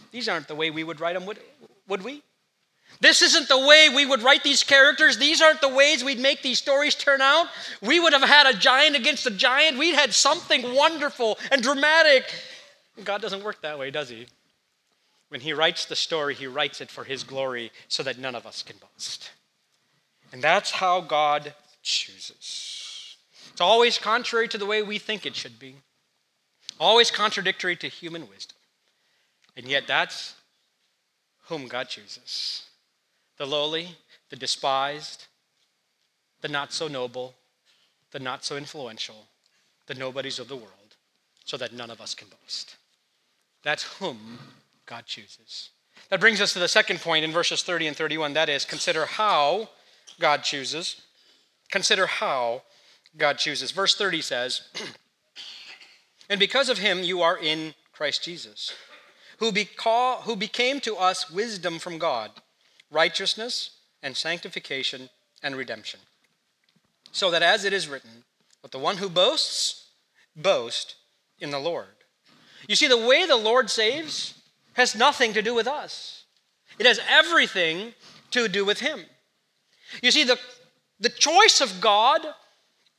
these 0.10 0.28
aren't 0.28 0.47
the 0.47 0.56
way 0.56 0.71
we 0.71 0.84
would 0.84 0.99
write 0.99 1.13
them, 1.13 1.28
would, 1.28 1.38
would 1.88 2.04
we? 2.04 2.23
This 3.01 3.21
isn't 3.21 3.47
the 3.49 3.67
way 3.67 3.89
we 3.93 4.04
would 4.04 4.23
write 4.23 4.41
these 4.41 4.63
characters. 4.63 5.19
These 5.19 5.43
aren't 5.43 5.62
the 5.62 5.69
ways 5.69 6.04
we'd 6.04 6.17
make 6.17 6.41
these 6.41 6.58
stories 6.58 6.95
turn 6.95 7.21
out. 7.21 7.45
We 7.84 7.99
would 7.99 8.13
have 8.13 8.23
had 8.23 8.47
a 8.47 8.58
giant 8.58 8.95
against 8.95 9.28
a 9.28 9.32
giant. 9.32 9.78
We'd 9.78 9.93
had 9.93 10.12
something 10.12 10.73
wonderful 10.73 11.38
and 11.51 11.62
dramatic. 11.62 12.34
God 13.04 13.21
doesn't 13.21 13.43
work 13.43 13.62
that 13.62 13.78
way, 13.78 13.91
does 13.91 14.10
He? 14.10 14.25
When 15.36 15.41
he 15.41 15.52
writes 15.52 15.84
the 15.84 15.98
story, 15.98 16.34
he 16.34 16.48
writes 16.48 16.80
it 16.80 16.89
for 16.89 17.04
his 17.04 17.26
glory 17.26 17.74
so 17.89 18.04
that 18.04 18.17
none 18.17 18.36
of 18.36 18.48
us 18.48 18.63
can 18.63 18.78
boast. 18.78 19.32
And 20.32 20.41
that's 20.41 20.71
how 20.71 21.02
God 21.02 21.54
chooses. 21.84 23.17
It's 23.52 23.60
always 23.60 23.98
contrary 23.98 24.48
to 24.48 24.58
the 24.58 24.65
way 24.65 24.82
we 24.82 24.98
think 24.98 25.26
it 25.26 25.36
should 25.36 25.60
be, 25.60 25.76
always 26.80 27.12
contradictory 27.12 27.76
to 27.76 27.89
human 27.89 28.30
wisdom. 28.30 28.56
And 29.58 29.67
yet, 29.67 29.88
that's 29.88 30.36
whom 31.50 31.67
God 31.67 31.89
chooses 31.89 32.63
the 33.38 33.45
lowly, 33.45 33.89
the 34.30 34.38
despised, 34.38 35.26
the 36.39 36.48
not 36.48 36.71
so 36.71 36.88
noble, 36.88 37.34
the 38.12 38.19
not 38.19 38.45
so 38.45 38.56
influential, 38.56 39.26
the 39.88 39.95
nobodies 39.95 40.39
of 40.39 40.48
the 40.48 40.56
world. 40.56 40.95
so 41.43 41.58
that 41.58 41.74
none 41.74 41.91
of 41.91 42.00
us 42.00 42.15
can 42.15 42.30
boast. 42.30 42.78
That's 43.63 43.84
whom 43.84 44.39
God 44.86 45.06
chooses. 45.06 45.69
That 46.10 46.19
brings 46.19 46.41
us 46.41 46.54
to 46.54 46.60
the 46.60 46.67
second 46.67 47.02
point 47.02 47.26
in 47.26 47.32
verses 47.32 47.63
30 47.63 47.88
and 47.88 47.98
31. 47.98 48.34
That 48.34 48.50
is, 48.50 48.65
consider 48.65 49.06
how 49.06 49.69
God 50.19 50.43
chooses. 50.43 51.02
Consider 51.71 52.06
how 52.06 52.62
God 53.17 53.38
chooses. 53.38 53.71
Verse 53.71 53.95
30 53.95 54.21
says, 54.21 54.62
And 56.30 56.39
because 56.39 56.69
of 56.69 56.78
him 56.78 57.04
you 57.04 57.21
are 57.21 57.38
in 57.38 57.74
Christ 57.91 58.24
Jesus, 58.24 58.74
who, 59.39 59.52
beca- 59.52 60.21
who 60.21 60.36
became 60.36 60.80
to 60.82 60.95
us 60.95 61.30
wisdom 61.30 61.80
from 61.80 61.98
God, 61.98 62.32
righteousness 62.91 63.71
and 64.04 64.15
sanctification 64.15 65.10
and 65.41 65.56
redemption. 65.56 66.00
So 67.12 67.32
that 67.32 67.43
as 67.43 67.65
it 67.65 67.74
is 67.74 67.88
written, 67.88 68.24
Let 68.63 68.71
the 68.71 68.80
one 68.80 68.98
who 68.98 69.10
boasts, 69.10 69.89
boast 70.36 70.95
in 71.39 71.50
the 71.52 71.60
Lord. 71.60 71.88
You 72.67 72.76
see, 72.76 72.88
the 72.88 72.98
way 72.98 73.26
the 73.26 73.36
Lord 73.36 73.69
saves 73.69 74.34
has 74.75 74.95
nothing 74.95 75.33
to 75.33 75.41
do 75.41 75.53
with 75.53 75.67
us, 75.67 76.23
it 76.79 76.85
has 76.85 76.99
everything 77.09 77.93
to 78.31 78.47
do 78.47 78.63
with 78.63 78.79
Him. 78.79 79.01
You 80.01 80.11
see, 80.11 80.23
the, 80.23 80.38
the 80.99 81.09
choice 81.09 81.61
of 81.61 81.81
God 81.81 82.21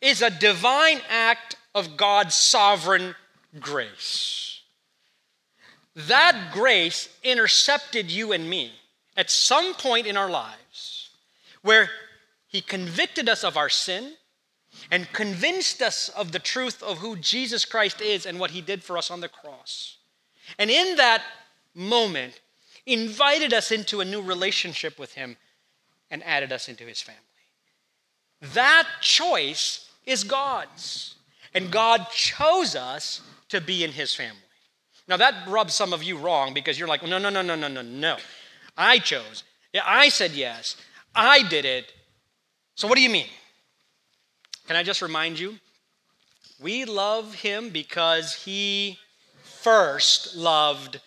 is 0.00 0.22
a 0.22 0.30
divine 0.30 1.00
act 1.08 1.56
of 1.74 1.96
God's 1.96 2.34
sovereign 2.34 3.14
grace. 3.60 4.60
That 5.94 6.50
grace 6.52 7.08
intercepted 7.22 8.10
you 8.10 8.32
and 8.32 8.48
me 8.48 8.72
at 9.16 9.30
some 9.30 9.74
point 9.74 10.06
in 10.06 10.16
our 10.16 10.30
lives 10.30 11.10
where 11.62 11.90
He 12.46 12.60
convicted 12.60 13.28
us 13.28 13.44
of 13.44 13.56
our 13.56 13.68
sin 13.68 14.14
and 14.90 15.10
convinced 15.12 15.82
us 15.82 16.08
of 16.10 16.32
the 16.32 16.38
truth 16.38 16.82
of 16.82 16.98
who 16.98 17.16
Jesus 17.16 17.64
Christ 17.64 18.00
is 18.00 18.26
and 18.26 18.38
what 18.38 18.50
He 18.50 18.60
did 18.60 18.82
for 18.82 18.98
us 18.98 19.10
on 19.10 19.20
the 19.20 19.28
cross. 19.28 19.96
And 20.58 20.70
in 20.70 20.96
that 20.96 21.22
moment, 21.76 22.40
invited 22.86 23.52
us 23.52 23.70
into 23.70 24.00
a 24.00 24.04
new 24.04 24.22
relationship 24.22 24.98
with 24.98 25.12
Him 25.12 25.36
and 26.10 26.24
added 26.24 26.52
us 26.52 26.68
into 26.68 26.84
His 26.84 27.00
family. 27.00 27.20
That 28.54 28.88
choice 29.00 29.88
is 30.04 30.24
God's. 30.24 31.14
And 31.54 31.70
God 31.70 32.08
chose 32.10 32.74
us 32.74 33.22
to 33.48 33.60
be 33.60 33.84
in 33.84 33.92
His 33.92 34.14
family. 34.14 34.36
Now, 35.08 35.16
that 35.16 35.48
rubs 35.48 35.74
some 35.74 35.92
of 35.92 36.02
you 36.02 36.18
wrong 36.18 36.52
because 36.52 36.78
you're 36.78 36.88
like, 36.88 37.02
no, 37.02 37.18
no, 37.18 37.30
no, 37.30 37.42
no, 37.42 37.54
no, 37.54 37.68
no, 37.68 37.82
no. 37.82 38.16
I 38.76 38.98
chose. 38.98 39.44
I 39.84 40.08
said 40.08 40.32
yes. 40.32 40.76
I 41.14 41.42
did 41.48 41.64
it. 41.64 41.92
So, 42.74 42.88
what 42.88 42.96
do 42.96 43.02
you 43.02 43.10
mean? 43.10 43.28
Can 44.66 44.76
I 44.76 44.82
just 44.82 45.00
remind 45.00 45.38
you? 45.38 45.58
We 46.60 46.84
love 46.84 47.34
Him 47.34 47.70
because 47.70 48.34
He 48.34 48.98
first 49.42 50.36
loved 50.36 51.00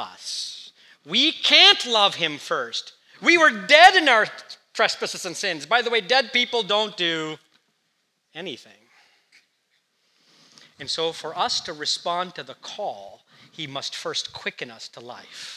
us. 0.00 0.72
We 1.06 1.32
can't 1.32 1.86
love 1.86 2.16
Him 2.16 2.38
first. 2.38 2.94
We 3.22 3.38
were 3.38 3.50
dead 3.50 3.94
in 3.94 4.08
our 4.08 4.26
trespasses 4.72 5.26
and 5.26 5.36
sins. 5.36 5.66
By 5.66 5.82
the 5.82 5.90
way, 5.90 6.00
dead 6.00 6.32
people 6.32 6.62
don't 6.62 6.96
do 6.96 7.36
anything. 8.34 8.72
And 10.78 10.88
so, 10.88 11.12
for 11.12 11.36
us 11.38 11.60
to 11.62 11.72
respond 11.72 12.34
to 12.34 12.42
the 12.42 12.54
call, 12.54 13.24
He 13.52 13.66
must 13.66 13.94
first 13.94 14.32
quicken 14.32 14.70
us 14.70 14.88
to 14.88 15.00
life. 15.00 15.56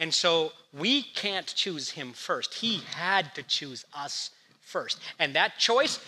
And 0.00 0.12
so, 0.12 0.52
we 0.72 1.02
can't 1.02 1.46
choose 1.46 1.90
Him 1.90 2.12
first. 2.12 2.54
He 2.54 2.80
had 2.94 3.34
to 3.34 3.42
choose 3.42 3.84
us 3.94 4.30
first. 4.62 5.00
And 5.18 5.34
that 5.34 5.58
choice, 5.58 6.00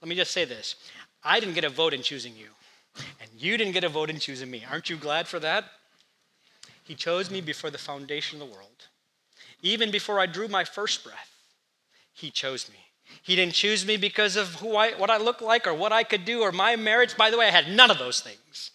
let 0.00 0.08
me 0.08 0.14
just 0.14 0.32
say 0.32 0.46
this 0.46 0.76
I 1.22 1.38
didn't 1.40 1.54
get 1.54 1.64
a 1.64 1.68
vote 1.68 1.92
in 1.92 2.02
choosing 2.02 2.34
you, 2.34 2.48
and 3.20 3.30
you 3.38 3.58
didn't 3.58 3.74
get 3.74 3.84
a 3.84 3.90
vote 3.90 4.08
in 4.08 4.18
choosing 4.18 4.50
me. 4.50 4.64
Aren't 4.70 4.88
you 4.88 4.96
glad 4.96 5.28
for 5.28 5.38
that? 5.40 5.64
He 6.92 6.96
chose 6.96 7.30
me 7.30 7.40
before 7.40 7.70
the 7.70 7.78
foundation 7.78 8.42
of 8.42 8.46
the 8.46 8.54
world. 8.54 8.88
Even 9.62 9.90
before 9.90 10.20
I 10.20 10.26
drew 10.26 10.46
my 10.46 10.62
first 10.62 11.02
breath, 11.02 11.30
He 12.12 12.30
chose 12.30 12.68
me. 12.68 12.76
He 13.22 13.34
didn't 13.34 13.54
choose 13.54 13.86
me 13.86 13.96
because 13.96 14.36
of 14.36 14.56
who 14.56 14.76
I, 14.76 14.90
what 14.90 15.08
I 15.08 15.16
look 15.16 15.40
like 15.40 15.66
or 15.66 15.72
what 15.72 15.90
I 15.90 16.02
could 16.02 16.26
do 16.26 16.42
or 16.42 16.52
my 16.52 16.76
merits. 16.76 17.14
By 17.14 17.30
the 17.30 17.38
way, 17.38 17.46
I 17.46 17.50
had 17.50 17.74
none 17.74 17.90
of 17.90 17.98
those 17.98 18.20
things. 18.20 18.72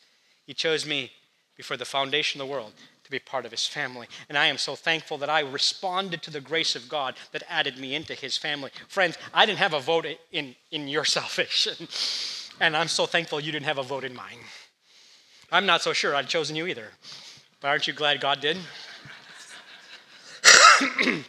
He 0.48 0.56
chose 0.56 0.84
me 0.84 1.12
before 1.56 1.78
the 1.78 1.86
foundation 1.86 2.42
of 2.42 2.48
the 2.48 2.52
world 2.52 2.74
to 3.04 3.12
be 3.12 3.20
part 3.20 3.46
of 3.46 3.52
his 3.52 3.68
family. 3.68 4.08
And 4.30 4.36
I 4.36 4.48
am 4.48 4.58
so 4.58 4.76
thankful 4.76 5.20
that 5.20 5.30
I 5.30 5.42
responded 5.42 6.24
to 6.24 6.32
the 6.32 6.42
grace 6.42 6.76
of 6.76 6.90
God 6.90 7.14
that 7.34 7.44
added 7.48 7.78
me 7.78 7.94
into 7.94 8.16
his 8.16 8.36
family. 8.36 8.72
Friends, 8.88 9.16
I 9.32 9.46
didn't 9.46 9.60
have 9.60 9.76
a 9.76 9.80
vote 9.80 10.08
in, 10.32 10.56
in 10.72 10.88
your 10.88 11.06
salvation. 11.18 11.88
And 12.60 12.76
I'm 12.76 12.88
so 12.88 13.06
thankful 13.06 13.40
you 13.40 13.52
didn't 13.52 13.68
have 13.68 13.78
a 13.78 13.84
vote 13.84 14.06
in 14.06 14.16
mine. 14.16 14.40
I'm 15.52 15.68
not 15.68 15.84
so 15.84 15.94
sure 15.94 16.16
I'd 16.16 16.28
chosen 16.28 16.56
you 16.56 16.66
either. 16.66 16.88
Aren't 17.68 17.86
you 17.86 17.94
glad 17.94 18.22
God 18.22 18.40
did? 18.40 18.56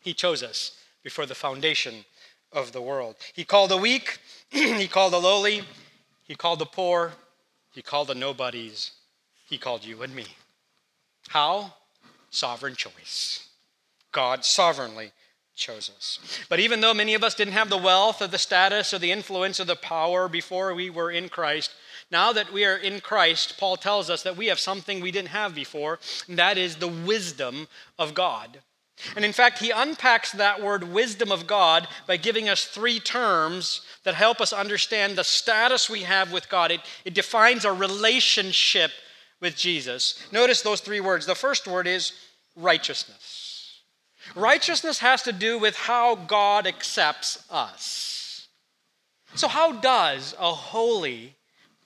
he 0.00 0.14
chose 0.14 0.42
us 0.42 0.78
before 1.02 1.26
the 1.26 1.34
foundation 1.34 2.06
of 2.50 2.72
the 2.72 2.80
world. 2.80 3.16
He 3.34 3.44
called 3.44 3.70
the 3.70 3.76
weak, 3.76 4.18
he 4.50 4.88
called 4.88 5.12
the 5.12 5.20
lowly, 5.20 5.64
he 6.24 6.34
called 6.34 6.60
the 6.60 6.66
poor, 6.66 7.12
he 7.72 7.82
called 7.82 8.08
the 8.08 8.14
nobodies, 8.14 8.92
he 9.46 9.58
called 9.58 9.84
you 9.84 10.02
and 10.02 10.14
me. 10.14 10.24
How? 11.28 11.74
Sovereign 12.30 12.74
choice. 12.74 13.48
God 14.12 14.46
sovereignly 14.46 15.12
chose 15.54 15.90
us. 15.94 16.18
But 16.48 16.60
even 16.60 16.80
though 16.80 16.94
many 16.94 17.12
of 17.12 17.22
us 17.22 17.34
didn't 17.34 17.52
have 17.52 17.68
the 17.68 17.76
wealth 17.76 18.22
or 18.22 18.28
the 18.28 18.38
status 18.38 18.94
or 18.94 18.98
the 18.98 19.12
influence 19.12 19.60
or 19.60 19.64
the 19.64 19.76
power 19.76 20.26
before 20.26 20.74
we 20.74 20.88
were 20.88 21.10
in 21.10 21.28
Christ, 21.28 21.70
now 22.12 22.32
that 22.32 22.52
we 22.52 22.64
are 22.64 22.76
in 22.76 23.00
Christ, 23.00 23.56
Paul 23.58 23.76
tells 23.76 24.10
us 24.10 24.22
that 24.22 24.36
we 24.36 24.46
have 24.46 24.60
something 24.60 25.00
we 25.00 25.10
didn't 25.10 25.28
have 25.30 25.54
before, 25.54 25.98
and 26.28 26.38
that 26.38 26.58
is 26.58 26.76
the 26.76 26.88
wisdom 26.88 27.66
of 27.98 28.14
God. 28.14 28.60
And 29.16 29.24
in 29.24 29.32
fact, 29.32 29.58
he 29.58 29.70
unpacks 29.70 30.30
that 30.32 30.62
word 30.62 30.84
wisdom 30.84 31.32
of 31.32 31.46
God 31.46 31.88
by 32.06 32.18
giving 32.18 32.48
us 32.48 32.64
three 32.64 33.00
terms 33.00 33.80
that 34.04 34.14
help 34.14 34.40
us 34.40 34.52
understand 34.52 35.16
the 35.16 35.24
status 35.24 35.90
we 35.90 36.02
have 36.02 36.30
with 36.30 36.48
God. 36.48 36.70
It, 36.70 36.80
it 37.04 37.14
defines 37.14 37.64
our 37.64 37.74
relationship 37.74 38.92
with 39.40 39.56
Jesus. 39.56 40.24
Notice 40.30 40.62
those 40.62 40.80
three 40.80 41.00
words. 41.00 41.26
The 41.26 41.34
first 41.34 41.66
word 41.66 41.86
is 41.86 42.12
righteousness. 42.54 43.80
Righteousness 44.36 44.98
has 45.00 45.22
to 45.22 45.32
do 45.32 45.58
with 45.58 45.74
how 45.74 46.14
God 46.14 46.66
accepts 46.66 47.44
us. 47.50 48.46
So, 49.34 49.48
how 49.48 49.72
does 49.72 50.34
a 50.38 50.52
holy, 50.52 51.34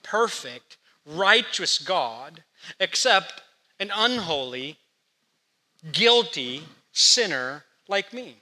perfect, 0.09 0.77
righteous 1.05 1.77
God 1.77 2.43
accept 2.79 3.41
an 3.79 3.91
unholy, 3.93 4.77
guilty, 5.91 6.63
sinner 6.91 7.63
like 7.87 8.13
me. 8.13 8.37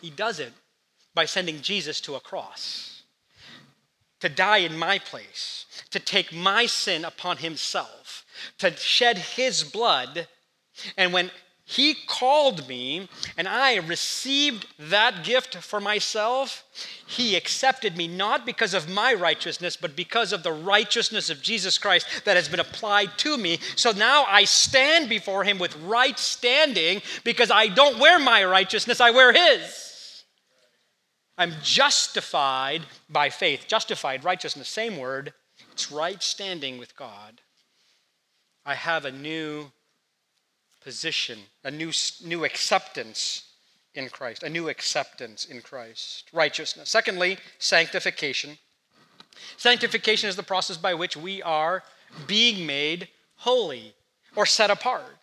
He 0.00 0.10
does 0.10 0.40
it 0.40 0.52
by 1.14 1.24
sending 1.24 1.60
Jesus 1.60 2.00
to 2.02 2.14
a 2.14 2.20
cross 2.20 2.92
to 4.22 4.28
die 4.28 4.58
in 4.58 4.78
my 4.78 5.00
place, 5.00 5.66
to 5.90 5.98
take 5.98 6.32
my 6.32 6.64
sin 6.64 7.04
upon 7.04 7.38
himself, 7.38 8.24
to 8.56 8.70
shed 8.76 9.18
his 9.18 9.64
blood. 9.64 10.28
And 10.96 11.12
when 11.12 11.32
he 11.72 11.94
called 11.94 12.68
me 12.68 13.08
and 13.38 13.48
I 13.48 13.76
received 13.76 14.66
that 14.78 15.24
gift 15.24 15.56
for 15.56 15.80
myself. 15.80 16.64
He 17.06 17.34
accepted 17.34 17.96
me 17.96 18.06
not 18.06 18.44
because 18.44 18.74
of 18.74 18.90
my 18.90 19.14
righteousness, 19.14 19.74
but 19.74 19.96
because 19.96 20.34
of 20.34 20.42
the 20.42 20.52
righteousness 20.52 21.30
of 21.30 21.40
Jesus 21.40 21.78
Christ 21.78 22.06
that 22.26 22.36
has 22.36 22.46
been 22.46 22.60
applied 22.60 23.16
to 23.18 23.38
me. 23.38 23.58
So 23.74 23.90
now 23.92 24.24
I 24.24 24.44
stand 24.44 25.08
before 25.08 25.44
Him 25.44 25.58
with 25.58 25.74
right 25.78 26.18
standing 26.18 27.00
because 27.24 27.50
I 27.50 27.68
don't 27.68 27.98
wear 27.98 28.18
my 28.18 28.44
righteousness, 28.44 29.00
I 29.00 29.10
wear 29.10 29.32
His. 29.32 30.24
I'm 31.38 31.54
justified 31.62 32.82
by 33.08 33.30
faith. 33.30 33.64
Justified, 33.66 34.24
righteousness, 34.24 34.68
same 34.68 34.98
word. 34.98 35.32
It's 35.72 35.90
right 35.90 36.22
standing 36.22 36.76
with 36.76 36.94
God. 36.96 37.40
I 38.66 38.74
have 38.74 39.06
a 39.06 39.10
new 39.10 39.72
position, 40.84 41.38
a 41.64 41.70
new, 41.70 41.92
new 42.24 42.44
acceptance 42.44 43.44
in 43.94 44.08
Christ, 44.08 44.42
a 44.42 44.48
new 44.48 44.68
acceptance 44.68 45.44
in 45.44 45.60
Christ. 45.60 46.28
Righteousness. 46.32 46.90
Secondly, 46.90 47.38
sanctification. 47.58 48.58
Sanctification 49.56 50.28
is 50.28 50.36
the 50.36 50.42
process 50.42 50.76
by 50.76 50.94
which 50.94 51.16
we 51.16 51.42
are 51.42 51.82
being 52.26 52.66
made 52.66 53.08
holy 53.36 53.94
or 54.36 54.46
set 54.46 54.70
apart. 54.70 55.16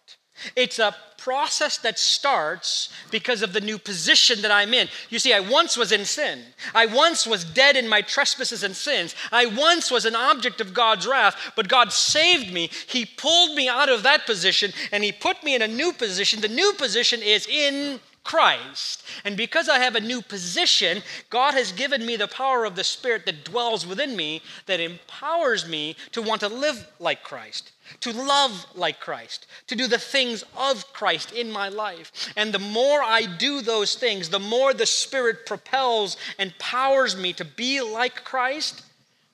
It's 0.55 0.79
a 0.79 0.95
process 1.17 1.77
that 1.79 1.99
starts 1.99 2.89
because 3.11 3.41
of 3.41 3.53
the 3.53 3.61
new 3.61 3.77
position 3.77 4.41
that 4.41 4.51
I'm 4.51 4.73
in. 4.73 4.87
You 5.09 5.19
see, 5.19 5.33
I 5.33 5.41
once 5.41 5.75
was 5.77 5.91
in 5.91 6.05
sin. 6.05 6.41
I 6.73 6.85
once 6.85 7.27
was 7.27 7.43
dead 7.43 7.75
in 7.75 7.87
my 7.87 8.01
trespasses 8.01 8.63
and 8.63 8.75
sins. 8.75 9.15
I 9.31 9.45
once 9.45 9.91
was 9.91 10.05
an 10.05 10.15
object 10.15 10.61
of 10.61 10.73
God's 10.73 11.05
wrath, 11.05 11.51
but 11.55 11.67
God 11.67 11.91
saved 11.91 12.53
me. 12.53 12.69
He 12.87 13.05
pulled 13.05 13.55
me 13.55 13.67
out 13.67 13.89
of 13.89 14.03
that 14.03 14.25
position 14.25 14.71
and 14.91 15.03
He 15.03 15.11
put 15.11 15.43
me 15.43 15.55
in 15.55 15.61
a 15.61 15.67
new 15.67 15.93
position. 15.93 16.41
The 16.41 16.47
new 16.47 16.73
position 16.73 17.21
is 17.21 17.45
in 17.47 17.99
Christ. 18.29 19.03
And 19.25 19.35
because 19.35 19.67
I 19.67 19.79
have 19.79 19.95
a 19.95 19.99
new 19.99 20.21
position, 20.21 21.01
God 21.31 21.55
has 21.55 21.71
given 21.71 22.05
me 22.05 22.15
the 22.15 22.27
power 22.27 22.63
of 22.63 22.75
the 22.75 22.83
Spirit 22.83 23.25
that 23.25 23.43
dwells 23.43 23.87
within 23.87 24.15
me 24.15 24.43
that 24.67 24.79
empowers 24.79 25.67
me 25.67 25.95
to 26.11 26.21
want 26.21 26.41
to 26.41 26.47
live 26.47 26.87
like 26.99 27.23
Christ, 27.23 27.71
to 28.01 28.13
love 28.13 28.67
like 28.75 28.99
Christ, 28.99 29.47
to 29.65 29.75
do 29.75 29.87
the 29.87 29.97
things 29.97 30.43
of 30.55 30.93
Christ 30.93 31.31
in 31.31 31.51
my 31.51 31.69
life. 31.69 32.31
And 32.37 32.53
the 32.53 32.59
more 32.59 33.01
I 33.01 33.25
do 33.25 33.63
those 33.63 33.95
things, 33.95 34.29
the 34.29 34.37
more 34.37 34.75
the 34.75 34.85
Spirit 34.85 35.47
propels 35.47 36.15
and 36.37 36.55
powers 36.59 37.17
me 37.17 37.33
to 37.33 37.43
be 37.43 37.81
like 37.81 38.23
Christ, 38.23 38.83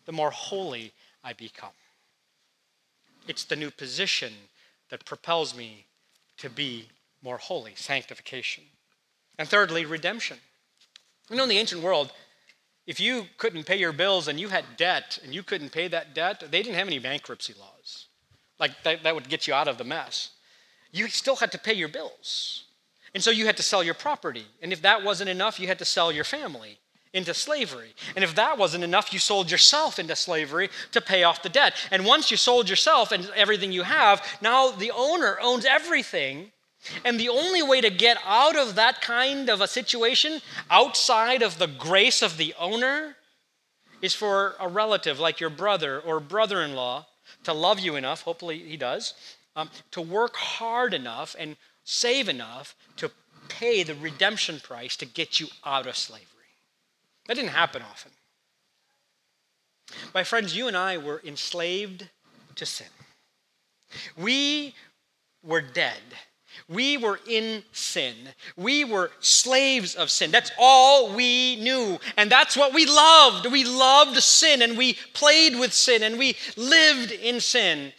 the 0.05 0.13
more 0.13 0.31
holy 0.31 0.93
I 1.21 1.33
become. 1.33 1.75
It's 3.27 3.43
the 3.43 3.57
new 3.57 3.71
position 3.71 4.31
that 4.89 5.03
propels 5.03 5.53
me 5.53 5.83
to 6.37 6.49
be 6.49 6.87
more 7.21 7.37
holy, 7.37 7.73
sanctification. 7.75 8.63
And 9.37 9.47
thirdly, 9.47 9.85
redemption. 9.85 10.37
You 11.29 11.35
know, 11.35 11.43
in 11.43 11.49
the 11.49 11.57
ancient 11.57 11.81
world, 11.81 12.11
if 12.87 12.99
you 12.99 13.25
couldn't 13.37 13.65
pay 13.65 13.77
your 13.77 13.91
bills 13.91 14.27
and 14.27 14.39
you 14.39 14.49
had 14.49 14.65
debt 14.77 15.19
and 15.23 15.33
you 15.33 15.43
couldn't 15.43 15.71
pay 15.71 15.87
that 15.87 16.13
debt, 16.13 16.43
they 16.51 16.61
didn't 16.61 16.75
have 16.75 16.87
any 16.87 16.99
bankruptcy 16.99 17.53
laws. 17.59 18.05
Like 18.59 18.83
that, 18.83 19.03
that 19.03 19.15
would 19.15 19.27
get 19.27 19.47
you 19.47 19.53
out 19.53 19.67
of 19.67 19.77
the 19.77 19.83
mess. 19.83 20.31
You 20.91 21.07
still 21.09 21.35
had 21.35 21.51
to 21.51 21.57
pay 21.57 21.73
your 21.73 21.89
bills. 21.89 22.65
And 23.13 23.23
so 23.23 23.31
you 23.31 23.45
had 23.45 23.57
to 23.57 23.63
sell 23.63 23.83
your 23.83 23.93
property. 23.93 24.45
And 24.61 24.71
if 24.71 24.81
that 24.83 25.03
wasn't 25.03 25.29
enough, 25.29 25.59
you 25.59 25.67
had 25.67 25.79
to 25.79 25.85
sell 25.85 26.11
your 26.11 26.23
family 26.23 26.79
into 27.13 27.33
slavery. 27.33 27.95
And 28.15 28.23
if 28.23 28.35
that 28.35 28.57
wasn't 28.57 28.83
enough, 28.83 29.13
you 29.13 29.19
sold 29.19 29.49
yourself 29.49 29.97
into 29.99 30.15
slavery 30.15 30.69
to 30.91 31.01
pay 31.01 31.23
off 31.23 31.41
the 31.41 31.49
debt. 31.49 31.73
And 31.91 32.05
once 32.05 32.29
you 32.29 32.37
sold 32.37 32.69
yourself 32.69 33.11
and 33.11 33.29
everything 33.35 33.71
you 33.71 33.83
have, 33.83 34.21
now 34.41 34.71
the 34.71 34.91
owner 34.91 35.37
owns 35.41 35.65
everything. 35.65 36.51
And 37.03 37.19
the 37.19 37.29
only 37.29 37.63
way 37.63 37.81
to 37.81 37.89
get 37.89 38.17
out 38.25 38.55
of 38.55 38.75
that 38.75 39.01
kind 39.01 39.49
of 39.49 39.61
a 39.61 39.67
situation 39.67 40.41
outside 40.69 41.41
of 41.41 41.57
the 41.57 41.67
grace 41.67 42.21
of 42.21 42.37
the 42.37 42.53
owner 42.59 43.15
is 44.01 44.13
for 44.13 44.55
a 44.59 44.67
relative 44.67 45.19
like 45.19 45.39
your 45.39 45.49
brother 45.49 45.99
or 45.99 46.19
brother 46.19 46.61
in 46.61 46.75
law 46.75 47.07
to 47.43 47.53
love 47.53 47.79
you 47.79 47.95
enough, 47.95 48.21
hopefully 48.21 48.59
he 48.59 48.77
does, 48.77 49.13
um, 49.55 49.69
to 49.91 50.01
work 50.01 50.35
hard 50.35 50.93
enough 50.93 51.35
and 51.39 51.57
save 51.83 52.29
enough 52.29 52.75
to 52.97 53.11
pay 53.47 53.83
the 53.83 53.95
redemption 53.95 54.59
price 54.59 54.95
to 54.97 55.05
get 55.05 55.39
you 55.39 55.47
out 55.63 55.87
of 55.87 55.97
slavery. 55.97 56.25
That 57.27 57.35
didn't 57.35 57.49
happen 57.49 57.81
often. 57.81 58.11
My 60.13 60.23
friends, 60.23 60.55
you 60.55 60.67
and 60.67 60.75
I 60.75 60.97
were 60.97 61.21
enslaved 61.23 62.09
to 62.55 62.65
sin. 62.65 62.87
We 64.17 64.73
were 65.43 65.61
dead. 65.61 66.01
We 66.67 66.97
were 66.97 67.19
in 67.27 67.63
sin. 67.71 68.15
We 68.55 68.83
were 68.83 69.11
slaves 69.19 69.95
of 69.95 70.09
sin. 70.09 70.31
That's 70.31 70.51
all 70.57 71.15
we 71.15 71.57
knew. 71.57 71.99
And 72.17 72.31
that's 72.31 72.57
what 72.57 72.73
we 72.73 72.85
loved. 72.85 73.51
We 73.51 73.63
loved 73.63 74.17
sin 74.21 74.61
and 74.61 74.77
we 74.77 74.97
played 75.13 75.57
with 75.59 75.73
sin 75.73 76.03
and 76.03 76.17
we 76.17 76.35
lived 76.57 77.11
in 77.11 77.39
sin. 77.39 77.93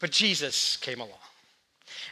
But 0.00 0.10
Jesus 0.10 0.76
came 0.76 1.00
along. 1.00 1.25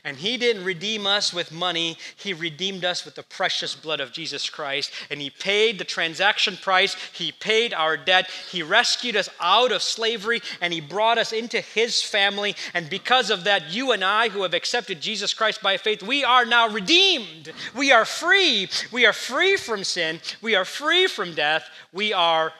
And 0.04 0.18
he 0.18 0.36
didn't 0.36 0.64
redeem 0.64 1.06
us 1.06 1.32
with 1.32 1.50
money, 1.50 1.96
he 2.16 2.34
redeemed 2.34 2.84
us 2.84 3.04
with 3.04 3.14
the 3.14 3.22
precious 3.22 3.74
blood 3.74 4.00
of 4.00 4.12
Jesus 4.12 4.50
Christ. 4.50 4.92
And 5.10 5.20
he 5.20 5.30
paid 5.30 5.78
the 5.78 5.84
transaction 5.84 6.58
price, 6.58 6.94
he 7.12 7.32
paid 7.32 7.72
our 7.72 7.96
debt, 7.96 8.28
he 8.50 8.62
rescued 8.62 9.16
us 9.16 9.30
out 9.40 9.72
of 9.72 9.82
slavery, 9.82 10.42
and 10.60 10.72
he 10.72 10.80
brought 10.80 11.16
us 11.16 11.32
into 11.32 11.60
his 11.60 12.02
family. 12.02 12.54
And 12.74 12.90
because 12.90 13.30
of 13.30 13.44
that, 13.44 13.72
you 13.72 13.92
and 13.92 14.04
I, 14.04 14.28
who 14.28 14.42
have 14.42 14.54
accepted 14.54 15.00
Jesus 15.00 15.32
Christ 15.32 15.62
by 15.62 15.78
faith, 15.78 16.02
we 16.02 16.22
are 16.22 16.44
now 16.44 16.68
redeemed. 16.68 17.52
We 17.74 17.90
are 17.90 18.04
free. 18.04 18.68
We 18.92 19.06
are 19.06 19.12
free 19.12 19.56
from 19.56 19.84
sin, 19.84 20.20
we 20.42 20.54
are 20.54 20.64
free 20.64 21.06
from 21.06 21.34
death, 21.34 21.68
we 21.92 22.12
are 22.12 22.52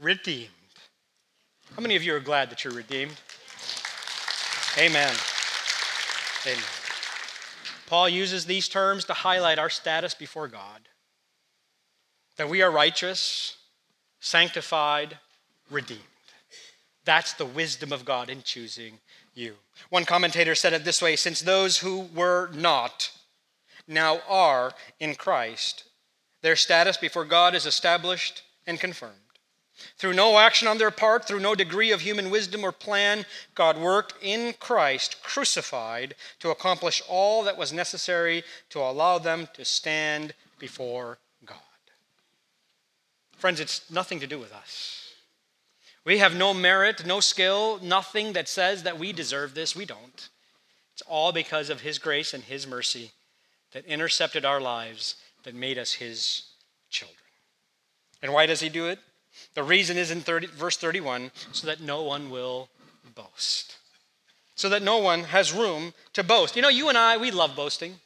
redeemed. 0.00 0.48
How 1.74 1.82
many 1.82 1.96
of 1.96 2.02
you 2.02 2.14
are 2.14 2.20
glad 2.20 2.50
that 2.50 2.64
you're 2.64 2.74
redeemed? 2.74 3.18
Amen. 4.78 5.14
Amen. 6.46 6.81
Paul 7.86 8.08
uses 8.08 8.46
these 8.46 8.68
terms 8.68 9.04
to 9.06 9.12
highlight 9.12 9.58
our 9.58 9.70
status 9.70 10.14
before 10.14 10.48
God 10.48 10.88
that 12.36 12.48
we 12.48 12.62
are 12.62 12.70
righteous, 12.70 13.56
sanctified, 14.20 15.18
redeemed. 15.70 16.00
That's 17.04 17.34
the 17.34 17.46
wisdom 17.46 17.92
of 17.92 18.04
God 18.04 18.30
in 18.30 18.42
choosing 18.42 18.98
you. 19.34 19.56
One 19.90 20.04
commentator 20.04 20.54
said 20.54 20.72
it 20.72 20.84
this 20.84 21.02
way 21.02 21.16
since 21.16 21.40
those 21.40 21.78
who 21.78 22.08
were 22.14 22.50
not 22.54 23.10
now 23.88 24.20
are 24.28 24.72
in 25.00 25.14
Christ, 25.14 25.84
their 26.40 26.56
status 26.56 26.96
before 26.96 27.24
God 27.24 27.54
is 27.54 27.66
established 27.66 28.42
and 28.66 28.78
confirmed. 28.78 29.16
Through 29.96 30.14
no 30.14 30.38
action 30.38 30.68
on 30.68 30.78
their 30.78 30.90
part, 30.90 31.26
through 31.26 31.40
no 31.40 31.54
degree 31.54 31.92
of 31.92 32.00
human 32.00 32.30
wisdom 32.30 32.64
or 32.64 32.72
plan, 32.72 33.24
God 33.54 33.78
worked 33.78 34.14
in 34.22 34.54
Christ, 34.58 35.22
crucified, 35.22 36.14
to 36.40 36.50
accomplish 36.50 37.02
all 37.08 37.42
that 37.44 37.56
was 37.56 37.72
necessary 37.72 38.44
to 38.70 38.80
allow 38.80 39.18
them 39.18 39.48
to 39.54 39.64
stand 39.64 40.34
before 40.58 41.18
God. 41.44 41.58
Friends, 43.36 43.60
it's 43.60 43.90
nothing 43.90 44.20
to 44.20 44.26
do 44.26 44.38
with 44.38 44.52
us. 44.52 45.02
We 46.04 46.18
have 46.18 46.36
no 46.36 46.52
merit, 46.52 47.06
no 47.06 47.20
skill, 47.20 47.78
nothing 47.82 48.32
that 48.32 48.48
says 48.48 48.82
that 48.82 48.98
we 48.98 49.12
deserve 49.12 49.54
this. 49.54 49.76
We 49.76 49.84
don't. 49.84 50.28
It's 50.94 51.02
all 51.02 51.32
because 51.32 51.70
of 51.70 51.80
His 51.80 51.98
grace 51.98 52.34
and 52.34 52.42
His 52.42 52.66
mercy 52.66 53.12
that 53.72 53.86
intercepted 53.86 54.44
our 54.44 54.60
lives, 54.60 55.14
that 55.44 55.54
made 55.54 55.78
us 55.78 55.94
His 55.94 56.42
children. 56.90 57.18
And 58.20 58.32
why 58.32 58.46
does 58.46 58.60
He 58.60 58.68
do 58.68 58.86
it? 58.86 58.98
The 59.54 59.62
reason 59.62 59.96
is 59.96 60.10
in 60.10 60.20
30, 60.20 60.46
verse 60.48 60.76
31 60.76 61.30
so 61.52 61.66
that 61.66 61.80
no 61.80 62.02
one 62.02 62.30
will 62.30 62.68
boast. 63.14 63.76
So 64.54 64.68
that 64.68 64.82
no 64.82 64.98
one 64.98 65.24
has 65.24 65.52
room 65.52 65.92
to 66.14 66.22
boast. 66.22 66.56
You 66.56 66.62
know, 66.62 66.68
you 66.68 66.88
and 66.88 66.96
I, 66.96 67.16
we 67.16 67.30
love 67.30 67.56
boasting. 67.56 67.96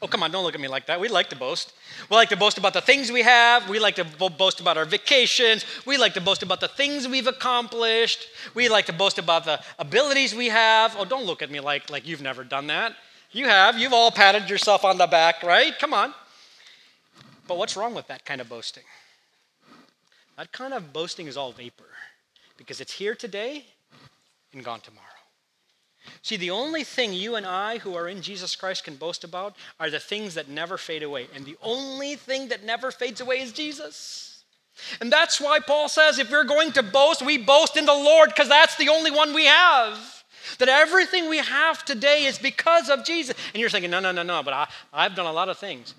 Oh, 0.00 0.06
come 0.06 0.22
on, 0.22 0.30
don't 0.30 0.44
look 0.44 0.54
at 0.54 0.60
me 0.60 0.68
like 0.68 0.86
that. 0.86 1.00
We 1.00 1.08
like 1.08 1.28
to 1.30 1.36
boast. 1.36 1.72
We 2.08 2.16
like 2.16 2.28
to 2.28 2.36
boast 2.36 2.56
about 2.56 2.72
the 2.72 2.80
things 2.80 3.10
we 3.10 3.22
have. 3.22 3.68
We 3.68 3.80
like 3.80 3.96
to 3.96 4.04
boast 4.04 4.60
about 4.60 4.76
our 4.76 4.84
vacations. 4.84 5.64
We 5.86 5.96
like 5.96 6.14
to 6.14 6.20
boast 6.20 6.44
about 6.44 6.60
the 6.60 6.68
things 6.68 7.08
we've 7.08 7.26
accomplished. 7.26 8.28
We 8.54 8.68
like 8.68 8.86
to 8.86 8.92
boast 8.92 9.18
about 9.18 9.44
the 9.44 9.60
abilities 9.78 10.34
we 10.34 10.48
have. 10.48 10.94
Oh, 10.96 11.04
don't 11.04 11.24
look 11.24 11.42
at 11.42 11.50
me 11.50 11.58
like, 11.58 11.90
like 11.90 12.06
you've 12.06 12.22
never 12.22 12.44
done 12.44 12.68
that. 12.68 12.94
You 13.32 13.46
have. 13.46 13.76
You've 13.76 13.92
all 13.92 14.12
patted 14.12 14.48
yourself 14.48 14.84
on 14.84 14.98
the 14.98 15.08
back, 15.08 15.42
right? 15.42 15.76
Come 15.80 15.92
on. 15.92 16.14
But 17.48 17.58
what's 17.58 17.76
wrong 17.76 17.92
with 17.92 18.06
that 18.06 18.24
kind 18.24 18.40
of 18.40 18.48
boasting? 18.48 18.84
That 20.38 20.52
kind 20.52 20.72
of 20.72 20.92
boasting 20.92 21.26
is 21.26 21.36
all 21.36 21.50
vapor 21.50 21.88
because 22.56 22.80
it's 22.80 22.92
here 22.92 23.16
today 23.16 23.66
and 24.52 24.64
gone 24.64 24.80
tomorrow. 24.80 25.04
See, 26.22 26.36
the 26.36 26.50
only 26.50 26.84
thing 26.84 27.12
you 27.12 27.34
and 27.34 27.44
I 27.44 27.78
who 27.78 27.96
are 27.96 28.08
in 28.08 28.22
Jesus 28.22 28.54
Christ 28.54 28.84
can 28.84 28.94
boast 28.94 29.24
about 29.24 29.56
are 29.80 29.90
the 29.90 29.98
things 29.98 30.34
that 30.34 30.48
never 30.48 30.78
fade 30.78 31.02
away. 31.02 31.26
And 31.34 31.44
the 31.44 31.58
only 31.60 32.14
thing 32.14 32.48
that 32.48 32.64
never 32.64 32.92
fades 32.92 33.20
away 33.20 33.40
is 33.40 33.52
Jesus. 33.52 34.44
And 35.00 35.12
that's 35.12 35.40
why 35.40 35.58
Paul 35.58 35.88
says 35.88 36.20
if 36.20 36.30
we're 36.30 36.44
going 36.44 36.70
to 36.72 36.84
boast, 36.84 37.20
we 37.20 37.36
boast 37.36 37.76
in 37.76 37.84
the 37.84 37.92
Lord 37.92 38.28
because 38.28 38.48
that's 38.48 38.76
the 38.76 38.90
only 38.90 39.10
one 39.10 39.34
we 39.34 39.46
have. 39.46 40.17
That 40.58 40.68
everything 40.68 41.28
we 41.28 41.38
have 41.38 41.84
today 41.84 42.24
is 42.24 42.38
because 42.38 42.88
of 42.88 43.04
Jesus. 43.04 43.36
And 43.52 43.60
you're 43.60 43.70
thinking, 43.70 43.90
no, 43.90 44.00
no, 44.00 44.12
no, 44.12 44.22
no, 44.22 44.42
but 44.42 44.54
I, 44.54 44.68
I've 44.92 45.14
done 45.14 45.26
a 45.26 45.32
lot 45.32 45.48
of 45.48 45.58
things. 45.58 45.94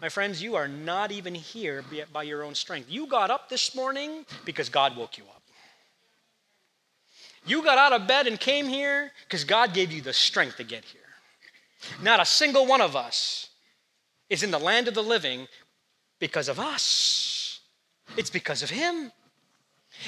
My 0.00 0.08
friends, 0.08 0.42
you 0.42 0.54
are 0.56 0.68
not 0.68 1.12
even 1.12 1.34
here 1.34 1.84
by 2.12 2.24
your 2.24 2.42
own 2.42 2.54
strength. 2.54 2.90
You 2.90 3.06
got 3.06 3.30
up 3.30 3.48
this 3.48 3.74
morning 3.74 4.26
because 4.44 4.68
God 4.68 4.96
woke 4.96 5.16
you 5.16 5.24
up. 5.24 5.42
You 7.46 7.62
got 7.62 7.78
out 7.78 7.92
of 7.92 8.08
bed 8.08 8.26
and 8.26 8.40
came 8.40 8.66
here 8.66 9.12
because 9.24 9.44
God 9.44 9.74
gave 9.74 9.92
you 9.92 10.00
the 10.00 10.12
strength 10.12 10.56
to 10.56 10.64
get 10.64 10.84
here. 10.84 11.00
Not 12.02 12.20
a 12.20 12.24
single 12.24 12.66
one 12.66 12.80
of 12.80 12.96
us 12.96 13.48
is 14.30 14.42
in 14.42 14.50
the 14.50 14.58
land 14.58 14.88
of 14.88 14.94
the 14.94 15.02
living 15.02 15.46
because 16.18 16.48
of 16.48 16.58
us, 16.58 17.60
it's 18.16 18.30
because 18.30 18.62
of 18.62 18.70
Him. 18.70 19.12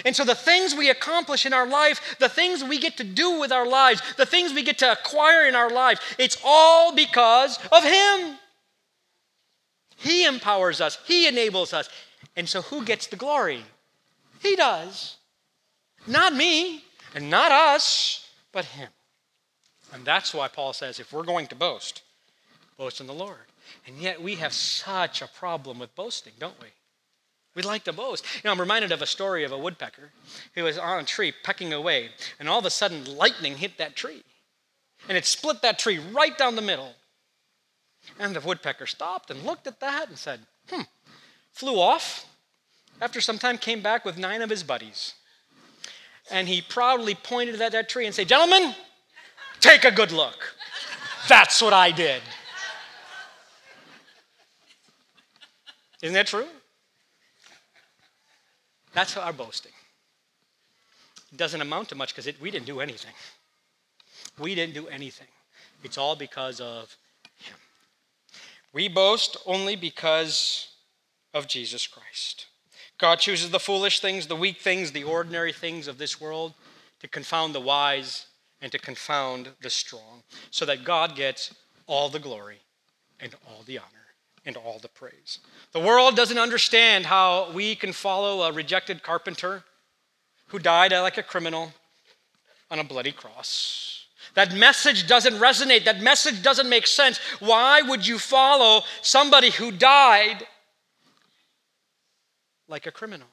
And 0.04 0.14
so, 0.14 0.24
the 0.24 0.34
things 0.34 0.74
we 0.74 0.90
accomplish 0.90 1.46
in 1.46 1.52
our 1.52 1.66
life, 1.66 2.16
the 2.18 2.28
things 2.28 2.62
we 2.62 2.78
get 2.78 2.96
to 2.98 3.04
do 3.04 3.40
with 3.40 3.52
our 3.52 3.66
lives, 3.66 4.02
the 4.16 4.26
things 4.26 4.52
we 4.52 4.62
get 4.62 4.78
to 4.78 4.92
acquire 4.92 5.46
in 5.46 5.54
our 5.54 5.70
lives, 5.70 6.00
it's 6.18 6.38
all 6.44 6.94
because 6.94 7.58
of 7.72 7.82
Him. 7.82 8.36
He 9.96 10.24
empowers 10.24 10.80
us, 10.80 10.98
He 11.06 11.26
enables 11.26 11.72
us. 11.72 11.88
And 12.36 12.48
so, 12.48 12.62
who 12.62 12.84
gets 12.84 13.06
the 13.06 13.16
glory? 13.16 13.62
He 14.40 14.56
does. 14.56 15.16
Not 16.06 16.34
me, 16.34 16.84
and 17.14 17.30
not 17.30 17.50
us, 17.50 18.28
but 18.52 18.64
Him. 18.64 18.88
And 19.92 20.04
that's 20.04 20.34
why 20.34 20.48
Paul 20.48 20.72
says 20.72 21.00
if 21.00 21.12
we're 21.12 21.22
going 21.22 21.46
to 21.48 21.54
boast, 21.54 22.02
boast 22.76 23.00
in 23.00 23.06
the 23.06 23.14
Lord. 23.14 23.38
And 23.86 23.96
yet, 23.96 24.22
we 24.22 24.36
have 24.36 24.52
such 24.52 25.22
a 25.22 25.26
problem 25.26 25.78
with 25.78 25.94
boasting, 25.94 26.34
don't 26.38 26.60
we? 26.60 26.68
We 27.56 27.62
like 27.62 27.84
to 27.84 27.92
boast. 27.92 28.24
You 28.34 28.42
know, 28.44 28.52
I'm 28.52 28.60
reminded 28.60 28.92
of 28.92 29.00
a 29.00 29.06
story 29.06 29.42
of 29.42 29.50
a 29.50 29.58
woodpecker 29.58 30.10
who 30.54 30.64
was 30.64 30.76
on 30.76 31.00
a 31.00 31.04
tree 31.04 31.32
pecking 31.42 31.72
away, 31.72 32.10
and 32.38 32.50
all 32.50 32.58
of 32.58 32.66
a 32.66 32.70
sudden, 32.70 33.16
lightning 33.16 33.56
hit 33.56 33.78
that 33.78 33.96
tree. 33.96 34.22
And 35.08 35.16
it 35.16 35.24
split 35.24 35.62
that 35.62 35.78
tree 35.78 35.98
right 36.12 36.36
down 36.36 36.54
the 36.54 36.62
middle. 36.62 36.92
And 38.20 38.36
the 38.36 38.40
woodpecker 38.40 38.86
stopped 38.86 39.30
and 39.30 39.42
looked 39.42 39.66
at 39.66 39.80
that 39.80 40.08
and 40.08 40.18
said, 40.18 40.40
hmm, 40.70 40.82
flew 41.52 41.80
off. 41.80 42.26
After 43.00 43.22
some 43.22 43.38
time, 43.38 43.56
came 43.56 43.80
back 43.80 44.04
with 44.04 44.18
nine 44.18 44.42
of 44.42 44.50
his 44.50 44.62
buddies. 44.62 45.14
And 46.30 46.48
he 46.48 46.60
proudly 46.60 47.14
pointed 47.14 47.60
at 47.60 47.72
that 47.72 47.88
tree 47.88 48.04
and 48.04 48.14
said, 48.14 48.28
Gentlemen, 48.28 48.74
take 49.60 49.84
a 49.84 49.90
good 49.90 50.12
look. 50.12 50.54
That's 51.28 51.62
what 51.62 51.72
I 51.72 51.90
did. 51.90 52.20
Isn't 56.02 56.14
that 56.14 56.26
true? 56.26 56.46
That's 58.96 59.14
our 59.18 59.32
boasting. 59.34 59.72
It 61.30 61.36
doesn't 61.36 61.60
amount 61.60 61.90
to 61.90 61.94
much 61.94 62.16
because 62.16 62.32
we 62.40 62.50
didn't 62.50 62.64
do 62.64 62.80
anything. 62.80 63.12
We 64.38 64.54
didn't 64.54 64.72
do 64.72 64.88
anything. 64.88 65.26
It's 65.84 65.98
all 65.98 66.16
because 66.16 66.62
of 66.62 66.96
Him. 67.38 67.58
We 68.72 68.88
boast 68.88 69.36
only 69.44 69.76
because 69.76 70.68
of 71.34 71.46
Jesus 71.46 71.86
Christ. 71.86 72.46
God 72.96 73.16
chooses 73.16 73.50
the 73.50 73.60
foolish 73.60 74.00
things, 74.00 74.28
the 74.28 74.34
weak 74.34 74.62
things, 74.62 74.92
the 74.92 75.04
ordinary 75.04 75.52
things 75.52 75.88
of 75.88 75.98
this 75.98 76.18
world 76.18 76.54
to 77.00 77.06
confound 77.06 77.54
the 77.54 77.60
wise 77.60 78.28
and 78.62 78.72
to 78.72 78.78
confound 78.78 79.50
the 79.60 79.68
strong, 79.68 80.22
so 80.50 80.64
that 80.64 80.84
God 80.84 81.14
gets 81.14 81.54
all 81.86 82.08
the 82.08 82.18
glory 82.18 82.60
and 83.20 83.34
all 83.46 83.62
the 83.66 83.76
honor 83.76 84.05
and 84.46 84.56
all 84.56 84.78
the 84.78 84.88
praise. 84.88 85.40
The 85.72 85.80
world 85.80 86.16
doesn't 86.16 86.38
understand 86.38 87.04
how 87.04 87.50
we 87.52 87.74
can 87.74 87.92
follow 87.92 88.42
a 88.42 88.52
rejected 88.52 89.02
carpenter 89.02 89.64
who 90.46 90.60
died 90.60 90.92
uh, 90.92 91.02
like 91.02 91.18
a 91.18 91.22
criminal 91.22 91.72
on 92.70 92.78
a 92.78 92.84
bloody 92.84 93.12
cross. 93.12 94.06
That 94.34 94.54
message 94.54 95.06
doesn't 95.06 95.34
resonate. 95.34 95.84
That 95.84 96.00
message 96.00 96.42
doesn't 96.42 96.68
make 96.68 96.86
sense. 96.86 97.18
Why 97.40 97.82
would 97.82 98.06
you 98.06 98.18
follow 98.18 98.82
somebody 99.02 99.50
who 99.50 99.72
died 99.72 100.46
like 102.68 102.86
a 102.86 102.92
criminal? 102.92 103.28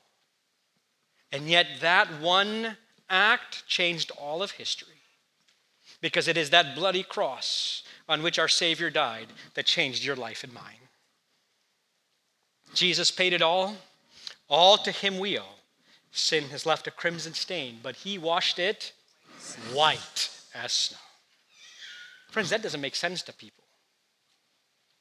And 1.32 1.48
yet, 1.48 1.68
that 1.82 2.22
one 2.22 2.78
act 3.10 3.66
changed 3.68 4.12
all 4.12 4.42
of 4.42 4.52
history 4.52 4.94
because 6.00 6.28
it 6.28 6.38
is 6.38 6.52
that 6.52 6.76
bloody 6.76 7.04
cross 7.04 7.84
on 8.08 8.22
which 8.22 8.38
our 8.38 8.48
Savior 8.48 8.90
died 8.90 9.28
that 9.56 9.66
changed 9.66 10.04
your 10.04 10.16
life 10.16 10.44
and 10.44 10.54
mine. 10.54 10.83
Jesus 12.74 13.12
paid 13.12 13.34
it 13.34 13.42
all. 13.42 13.76
All 14.50 14.78
to 14.78 14.92
him 14.92 15.20
we 15.20 15.38
owe. 15.40 15.56
Sin 16.12 16.46
has 16.50 16.66
left 16.66 16.88
a 16.88 16.92
crimson 16.92 17.34
stain, 17.34 17.80
but 17.82 17.96
he 17.96 18.18
washed 18.18 18.60
it 18.60 18.94
white 19.74 20.30
as 20.54 20.72
snow. 20.72 20.98
Friends, 22.30 22.50
that 22.50 22.62
doesn't 22.62 22.82
make 22.82 22.96
sense 22.96 23.22
to 23.24 23.34
people. 23.34 23.64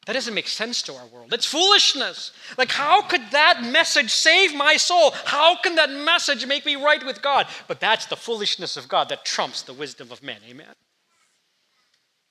That 0.06 0.14
doesn't 0.14 0.34
make 0.34 0.48
sense 0.48 0.82
to 0.82 0.94
our 0.94 1.06
world. 1.06 1.32
It's 1.32 1.46
foolishness. 1.46 2.32
Like, 2.58 2.72
how 2.72 3.02
could 3.02 3.22
that 3.30 3.62
message 3.62 4.10
save 4.10 4.54
my 4.54 4.76
soul? 4.76 5.12
How 5.24 5.56
can 5.56 5.76
that 5.76 5.90
message 5.90 6.44
make 6.44 6.66
me 6.66 6.74
right 6.74 7.04
with 7.04 7.22
God? 7.22 7.46
But 7.68 7.78
that's 7.78 8.06
the 8.06 8.16
foolishness 8.16 8.76
of 8.76 8.88
God 8.88 9.08
that 9.10 9.24
trumps 9.24 9.62
the 9.62 9.72
wisdom 9.72 10.10
of 10.10 10.22
men. 10.22 10.38
Amen? 10.48 10.74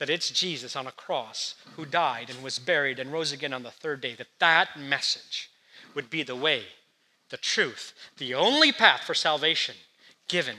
That 0.02 0.10
it's 0.10 0.32
Jesus 0.32 0.76
on 0.76 0.88
a 0.88 0.92
cross 0.92 1.54
who 1.76 1.86
died 1.86 2.32
and 2.32 2.42
was 2.42 2.58
buried 2.58 2.98
and 2.98 3.14
rose 3.14 3.32
again 3.32 3.54
on 3.54 3.62
the 3.62 3.70
third 3.70 4.02
day, 4.02 4.16
that 4.16 4.40
that 4.40 4.80
message 4.80 5.52
would 5.94 6.10
be 6.10 6.24
the 6.24 6.36
way, 6.36 6.64
the 7.30 7.38
truth, 7.38 7.94
the 8.18 8.34
only 8.34 8.72
path 8.72 9.04
for 9.04 9.14
salvation 9.14 9.76
given 10.28 10.56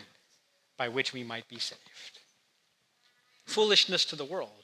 by 0.77 0.87
which 0.89 1.13
we 1.13 1.25
might 1.25 1.49
be 1.49 1.59
saved. 1.59 2.21
Foolishness 3.45 4.05
to 4.05 4.15
the 4.15 4.25
world 4.25 4.63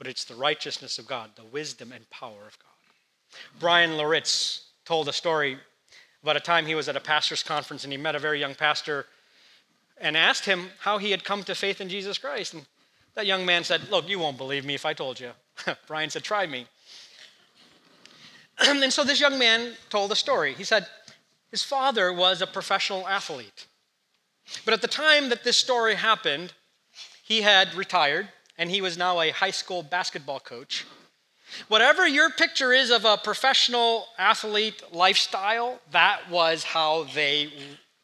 but 0.00 0.06
it's 0.06 0.24
the 0.24 0.34
righteousness 0.34 0.98
of 0.98 1.06
God, 1.06 1.32
the 1.36 1.44
wisdom 1.44 1.92
and 1.92 2.08
power 2.08 2.46
of 2.46 2.58
God. 2.58 3.38
Bryan 3.60 3.98
Loritts 3.98 4.70
told 4.86 5.10
a 5.10 5.12
story 5.12 5.58
about 6.22 6.38
a 6.38 6.40
time 6.40 6.64
he 6.64 6.74
was 6.74 6.88
at 6.88 6.96
a 6.96 7.00
pastor's 7.00 7.42
conference 7.42 7.84
and 7.84 7.92
he 7.92 7.98
met 7.98 8.16
a 8.16 8.18
very 8.18 8.40
young 8.40 8.54
pastor 8.54 9.04
and 10.00 10.16
asked 10.16 10.46
him 10.46 10.70
how 10.78 10.96
he 10.96 11.10
had 11.10 11.22
come 11.22 11.42
to 11.42 11.54
faith 11.54 11.82
in 11.82 11.90
Jesus 11.90 12.16
Christ. 12.16 12.54
And 12.54 12.64
that 13.14 13.26
young 13.26 13.44
man 13.44 13.64
said, 13.64 13.88
Look, 13.90 14.08
you 14.08 14.18
won't 14.18 14.38
believe 14.38 14.64
me 14.64 14.74
if 14.74 14.86
I 14.86 14.92
told 14.92 15.20
you. 15.20 15.30
Bryan 15.86 16.10
said, 16.10 16.22
Try 16.22 16.46
me. 16.46 16.66
and 18.58 18.92
so 18.92 19.04
this 19.04 19.20
young 19.20 19.38
man 19.38 19.74
told 19.88 20.12
a 20.12 20.16
story. 20.16 20.54
He 20.54 20.64
said, 20.64 20.86
His 21.50 21.62
father 21.62 22.12
was 22.12 22.42
a 22.42 22.46
professional 22.46 23.06
athlete. 23.08 23.66
But 24.64 24.74
at 24.74 24.82
the 24.82 24.88
time 24.88 25.28
that 25.28 25.44
this 25.44 25.56
story 25.56 25.94
happened, 25.94 26.52
he 27.22 27.42
had 27.42 27.74
retired 27.74 28.28
and 28.58 28.70
he 28.70 28.80
was 28.80 28.98
now 28.98 29.20
a 29.20 29.30
high 29.30 29.52
school 29.52 29.82
basketball 29.82 30.40
coach. 30.40 30.84
Whatever 31.68 32.06
your 32.06 32.30
picture 32.30 32.72
is 32.72 32.90
of 32.90 33.04
a 33.04 33.16
professional 33.16 34.06
athlete 34.18 34.82
lifestyle, 34.92 35.80
that 35.90 36.30
was 36.30 36.62
how 36.62 37.04
they 37.14 37.50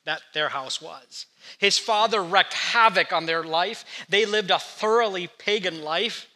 that 0.07 0.23
their 0.33 0.49
house 0.49 0.81
was. 0.81 1.27
His 1.59 1.79
father 1.79 2.23
wreaked 2.23 2.55
havoc 2.55 3.13
on 3.13 3.27
their 3.27 3.43
life. 3.43 3.85
They 4.09 4.25
lived 4.25 4.51
a 4.51 4.59
thoroughly 4.59 5.29
pagan 5.39 5.83
life. 5.83 6.29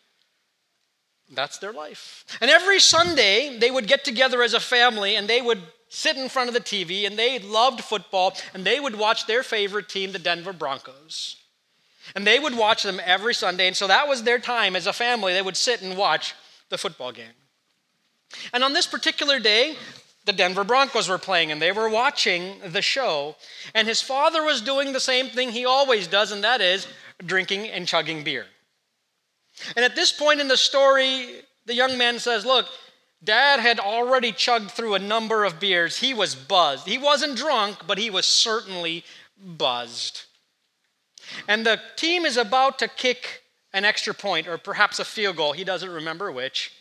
That's 1.32 1.58
their 1.58 1.72
life. 1.72 2.24
And 2.40 2.50
every 2.50 2.80
Sunday, 2.80 3.56
they 3.58 3.70
would 3.70 3.86
get 3.86 4.04
together 4.04 4.42
as 4.42 4.54
a 4.54 4.60
family 4.60 5.14
and 5.14 5.28
they 5.28 5.40
would 5.40 5.62
sit 5.88 6.16
in 6.16 6.28
front 6.28 6.48
of 6.48 6.54
the 6.54 6.60
TV 6.60 7.06
and 7.06 7.16
they 7.16 7.38
loved 7.38 7.82
football 7.82 8.36
and 8.54 8.64
they 8.64 8.80
would 8.80 8.96
watch 8.96 9.26
their 9.26 9.44
favorite 9.44 9.88
team, 9.88 10.10
the 10.10 10.18
Denver 10.18 10.52
Broncos. 10.52 11.36
And 12.16 12.26
they 12.26 12.40
would 12.40 12.56
watch 12.56 12.82
them 12.82 13.00
every 13.04 13.34
Sunday. 13.34 13.68
And 13.68 13.76
so 13.76 13.86
that 13.86 14.08
was 14.08 14.24
their 14.24 14.40
time 14.40 14.74
as 14.74 14.88
a 14.88 14.92
family. 14.92 15.32
They 15.32 15.42
would 15.42 15.56
sit 15.56 15.80
and 15.80 15.96
watch 15.96 16.34
the 16.70 16.78
football 16.78 17.12
game. 17.12 17.26
And 18.52 18.64
on 18.64 18.72
this 18.72 18.88
particular 18.88 19.38
day, 19.38 19.76
the 20.26 20.32
Denver 20.32 20.64
Broncos 20.64 21.08
were 21.08 21.18
playing 21.18 21.50
and 21.50 21.60
they 21.60 21.72
were 21.72 21.88
watching 21.88 22.56
the 22.66 22.82
show. 22.82 23.36
And 23.74 23.88
his 23.88 24.02
father 24.02 24.42
was 24.42 24.60
doing 24.60 24.92
the 24.92 25.00
same 25.00 25.28
thing 25.28 25.50
he 25.50 25.64
always 25.64 26.06
does, 26.06 26.30
and 26.32 26.44
that 26.44 26.60
is 26.60 26.86
drinking 27.24 27.68
and 27.68 27.86
chugging 27.86 28.22
beer. 28.22 28.46
And 29.76 29.84
at 29.84 29.96
this 29.96 30.12
point 30.12 30.40
in 30.40 30.48
the 30.48 30.56
story, 30.56 31.42
the 31.66 31.74
young 31.74 31.98
man 31.98 32.18
says, 32.18 32.44
Look, 32.44 32.66
dad 33.22 33.60
had 33.60 33.78
already 33.78 34.32
chugged 34.32 34.70
through 34.70 34.94
a 34.94 34.98
number 34.98 35.44
of 35.44 35.60
beers. 35.60 35.98
He 35.98 36.14
was 36.14 36.34
buzzed. 36.34 36.86
He 36.86 36.98
wasn't 36.98 37.36
drunk, 37.36 37.86
but 37.86 37.98
he 37.98 38.10
was 38.10 38.26
certainly 38.26 39.04
buzzed. 39.38 40.24
And 41.46 41.64
the 41.64 41.80
team 41.96 42.24
is 42.24 42.36
about 42.36 42.78
to 42.80 42.88
kick 42.88 43.42
an 43.72 43.84
extra 43.84 44.14
point 44.14 44.48
or 44.48 44.58
perhaps 44.58 44.98
a 44.98 45.04
field 45.04 45.36
goal. 45.36 45.52
He 45.52 45.64
doesn't 45.64 45.90
remember 45.90 46.32
which. 46.32 46.72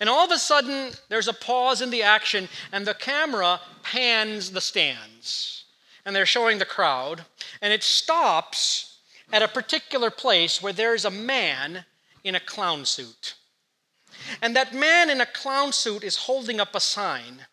And 0.00 0.08
all 0.08 0.24
of 0.24 0.30
a 0.30 0.38
sudden, 0.38 0.92
there's 1.08 1.28
a 1.28 1.32
pause 1.32 1.82
in 1.82 1.90
the 1.90 2.02
action, 2.02 2.48
and 2.72 2.86
the 2.86 2.94
camera 2.94 3.60
pans 3.82 4.52
the 4.52 4.60
stands. 4.60 5.64
And 6.04 6.14
they're 6.14 6.26
showing 6.26 6.58
the 6.58 6.64
crowd. 6.64 7.24
And 7.60 7.72
it 7.72 7.82
stops 7.82 8.98
at 9.32 9.42
a 9.42 9.48
particular 9.48 10.10
place 10.10 10.62
where 10.62 10.72
there's 10.72 11.04
a 11.04 11.10
man 11.10 11.84
in 12.24 12.34
a 12.34 12.40
clown 12.40 12.84
suit. 12.84 13.34
And 14.40 14.54
that 14.56 14.74
man 14.74 15.10
in 15.10 15.20
a 15.20 15.26
clown 15.26 15.72
suit 15.72 16.04
is 16.04 16.16
holding 16.16 16.60
up 16.60 16.74
a 16.74 16.80
sign. 16.80 17.46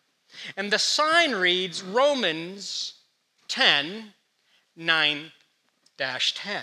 And 0.56 0.70
the 0.70 0.78
sign 0.78 1.32
reads 1.32 1.82
Romans 1.82 2.94
10 3.48 4.12
9 4.76 5.32
10. 5.98 6.62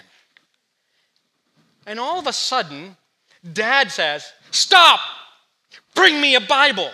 And 1.85 1.99
all 1.99 2.19
of 2.19 2.27
a 2.27 2.33
sudden, 2.33 2.95
dad 3.51 3.91
says, 3.91 4.31
Stop! 4.51 4.99
Bring 5.95 6.21
me 6.21 6.35
a 6.35 6.41
Bible. 6.41 6.91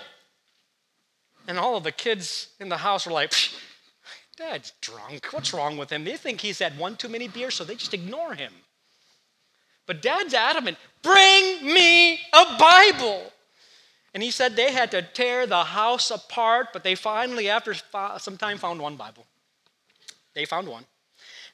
And 1.48 1.58
all 1.58 1.78
of 1.78 1.84
the 1.84 1.92
kids 1.92 2.50
in 2.60 2.70
the 2.70 2.78
house 2.78 3.06
were 3.06 3.12
like, 3.12 3.34
Dad's 4.38 4.74
drunk. 4.82 5.28
What's 5.32 5.54
wrong 5.54 5.78
with 5.78 5.92
him? 5.92 6.04
They 6.04 6.16
think 6.16 6.40
he's 6.42 6.60
had 6.60 6.78
one 6.78 6.96
too 6.96 7.10
many 7.10 7.28
beers, 7.28 7.56
so 7.56 7.64
they 7.64 7.76
just 7.76 7.94
ignore 7.94 8.34
him. 8.34 8.54
But 9.86 10.02
dad's 10.02 10.34
adamant, 10.34 10.78
Bring 11.02 11.66
me 11.66 12.14
a 12.34 12.58
Bible. 12.60 13.32
And 14.14 14.24
he 14.24 14.32
said 14.32 14.56
they 14.56 14.72
had 14.72 14.92
to 14.92 15.02
tear 15.02 15.46
the 15.46 15.64
house 15.64 16.12
apart, 16.12 16.68
but 16.74 16.84
they 16.84 16.96
finally, 16.96 17.50
after 17.50 17.76
some 18.18 18.38
time, 18.38 18.58
found 18.58 18.82
one 18.82 18.96
Bible. 18.96 19.26
They 20.34 20.46
found 20.46 20.68
one. 20.68 20.86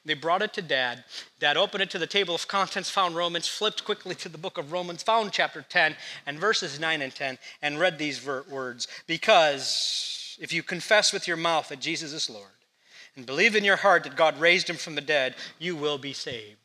They 0.06 0.14
brought 0.14 0.42
it 0.42 0.52
to 0.52 0.62
dad. 0.62 1.04
Dad 1.40 1.56
opened 1.56 1.82
it 1.82 1.90
to 1.90 1.98
the 1.98 2.06
table 2.06 2.36
of 2.36 2.46
contents, 2.46 2.88
found 2.88 3.16
Romans, 3.16 3.48
flipped 3.48 3.84
quickly 3.84 4.14
to 4.14 4.28
the 4.28 4.38
book 4.38 4.56
of 4.56 4.70
Romans, 4.70 5.02
found 5.02 5.32
chapter 5.32 5.62
10 5.68 5.96
and 6.26 6.38
verses 6.38 6.78
9 6.78 7.02
and 7.02 7.12
10, 7.12 7.38
and 7.60 7.80
read 7.80 7.98
these 7.98 8.24
words 8.24 8.86
Because 9.08 10.38
if 10.40 10.52
you 10.52 10.62
confess 10.62 11.12
with 11.12 11.26
your 11.26 11.36
mouth 11.36 11.68
that 11.68 11.80
Jesus 11.80 12.12
is 12.12 12.30
Lord 12.30 12.46
and 13.16 13.26
believe 13.26 13.56
in 13.56 13.64
your 13.64 13.76
heart 13.76 14.04
that 14.04 14.14
God 14.14 14.38
raised 14.38 14.70
him 14.70 14.76
from 14.76 14.94
the 14.94 15.00
dead, 15.00 15.34
you 15.58 15.74
will 15.74 15.98
be 15.98 16.12
saved. 16.12 16.56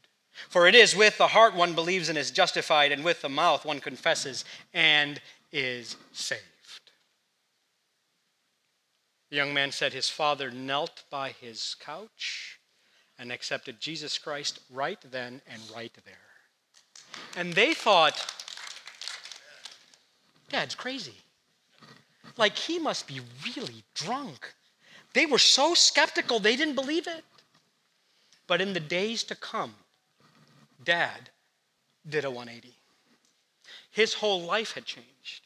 For 0.49 0.68
it 0.68 0.76
is 0.76 0.95
with 0.95 1.18
the 1.18 1.28
heart 1.28 1.55
one 1.55 1.74
believes 1.74 2.09
and 2.09 2.18
is 2.18 2.30
justified, 2.30 2.91
and 2.91 3.03
with 3.03 3.22
the 3.22 3.30
mouth 3.30 3.65
one 3.65 3.80
confesses 3.80 4.45
and 4.72 5.20
is 5.51 5.95
saved. 6.13 6.41
The 9.32 9.38
young 9.38 9.53
man 9.53 9.72
said 9.72 9.93
his 9.93 10.09
father 10.09 10.51
knelt 10.51 11.03
by 11.09 11.30
his 11.30 11.76
couch 11.80 12.61
and 13.22 13.32
accepted 13.32 13.80
Jesus 13.80 14.17
Christ 14.17 14.59
right 14.72 14.97
then 15.11 15.41
and 15.47 15.61
right 15.74 15.95
there. 16.05 16.15
And 17.38 17.53
they 17.53 17.76
thought, 17.76 18.26
Dad's 20.49 20.74
crazy. 20.74 21.13
Like, 22.36 22.57
he 22.57 22.80
must 22.80 23.07
be 23.07 23.22
really 23.45 23.84
drunk. 23.93 24.51
They 25.13 25.28
were 25.28 25.38
so 25.38 25.76
skeptical, 25.76 26.39
they 26.39 26.55
didn't 26.55 26.76
believe 26.76 27.07
it. 27.07 27.24
But 28.47 28.59
in 28.59 28.74
the 28.74 28.80
days 28.80 29.24
to 29.26 29.36
come, 29.36 29.76
Dad 30.84 31.30
did 32.09 32.26
a 32.26 32.32
180. 32.32 32.76
His 33.91 34.15
whole 34.15 34.41
life 34.41 34.74
had 34.74 34.86
changed. 34.86 35.45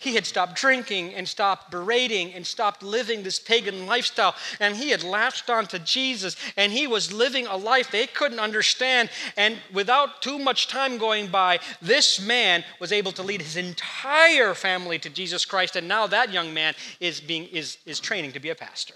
He 0.00 0.14
had 0.14 0.24
stopped 0.24 0.56
drinking 0.56 1.14
and 1.14 1.28
stopped 1.28 1.70
berating 1.70 2.32
and 2.32 2.46
stopped 2.46 2.82
living 2.82 3.22
this 3.22 3.38
pagan 3.38 3.84
lifestyle. 3.84 4.34
And 4.58 4.74
he 4.74 4.88
had 4.88 5.04
latched 5.04 5.50
onto 5.50 5.78
Jesus 5.78 6.36
and 6.56 6.72
he 6.72 6.86
was 6.86 7.12
living 7.12 7.46
a 7.46 7.58
life 7.58 7.90
they 7.90 8.06
couldn't 8.06 8.40
understand. 8.40 9.10
And 9.36 9.58
without 9.74 10.22
too 10.22 10.38
much 10.38 10.68
time 10.68 10.96
going 10.96 11.28
by, 11.28 11.60
this 11.82 12.18
man 12.18 12.64
was 12.80 12.92
able 12.92 13.12
to 13.12 13.22
lead 13.22 13.42
his 13.42 13.58
entire 13.58 14.54
family 14.54 14.98
to 15.00 15.10
Jesus 15.10 15.44
Christ. 15.44 15.76
And 15.76 15.86
now 15.86 16.06
that 16.06 16.32
young 16.32 16.54
man 16.54 16.74
is, 16.98 17.20
being, 17.20 17.44
is, 17.48 17.76
is 17.84 18.00
training 18.00 18.32
to 18.32 18.40
be 18.40 18.48
a 18.48 18.54
pastor. 18.54 18.94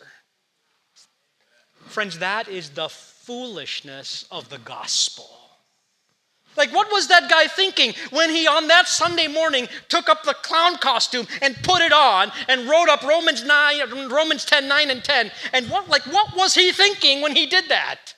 Friends, 1.85 2.19
that 2.21 2.49
is 2.49 2.71
the 2.71 2.89
foolishness 2.89 4.25
of 4.31 4.49
the 4.49 4.59
gospel. 4.59 5.44
Like, 6.57 6.73
what 6.73 6.91
was 6.93 7.09
that 7.09 7.29
guy 7.29 7.47
thinking 7.47 7.95
when 8.11 8.31
he, 8.31 8.47
on 8.47 8.69
that 8.69 8.87
Sunday 8.87 9.27
morning, 9.27 9.69
took 9.89 10.09
up 10.09 10.23
the 10.23 10.35
clown 10.35 10.77
costume 10.79 11.27
and 11.43 11.57
put 11.63 11.83
it 11.83 11.93
on 11.93 12.31
and 12.49 12.69
wrote 12.69 12.89
up 12.89 13.03
Romans 13.03 13.45
9, 13.45 14.09
Romans 14.09 14.45
10, 14.45 14.69
9 14.69 14.91
and 14.91 15.03
10? 15.03 15.31
And 15.53 15.69
what, 15.69 15.89
like, 15.89 16.03
what 16.07 16.37
was 16.37 16.55
he 16.55 16.73
thinking 16.73 17.23
when 17.23 17.35
he 17.35 17.47
did 17.47 17.69
that? 17.69 18.15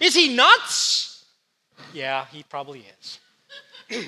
Is 0.00 0.14
he 0.14 0.34
nuts? 0.34 1.24
Yeah, 1.92 2.26
he 2.32 2.42
probably 2.42 2.86
is. 3.00 3.20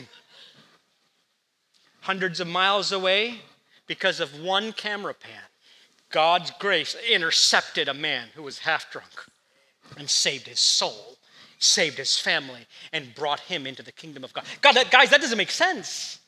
Hundreds 2.01 2.41
of 2.41 2.47
miles 2.47 2.93
away, 2.93 3.41
because 3.87 4.21
of 4.21 4.41
one 4.41 4.73
camera 4.73 5.15
pan, 5.15 5.43
God's 6.11 6.51
grace 6.59 6.97
intercepted 7.11 7.89
a 7.89 7.95
man 7.95 8.29
who 8.35 8.43
was 8.43 8.61
half 8.61 8.91
drunk 8.91 9.11
and 9.99 10.09
saved 10.09 10.47
his 10.47 10.61
soul 10.61 11.19
saved 11.65 11.99
his 11.99 12.19
family 12.19 12.67
and 12.93 13.15
brought 13.15 13.41
him 13.41 13.67
into 13.67 13.83
the 13.83 13.93
kingdom 13.93 14.25
of 14.25 14.33
God. 14.33 14.45
God, 14.61 14.75
that, 14.77 14.91
guys, 14.91 15.11
that 15.11 15.21
doesn't 15.21 15.39
make 15.39 15.51
sense. 15.51 16.21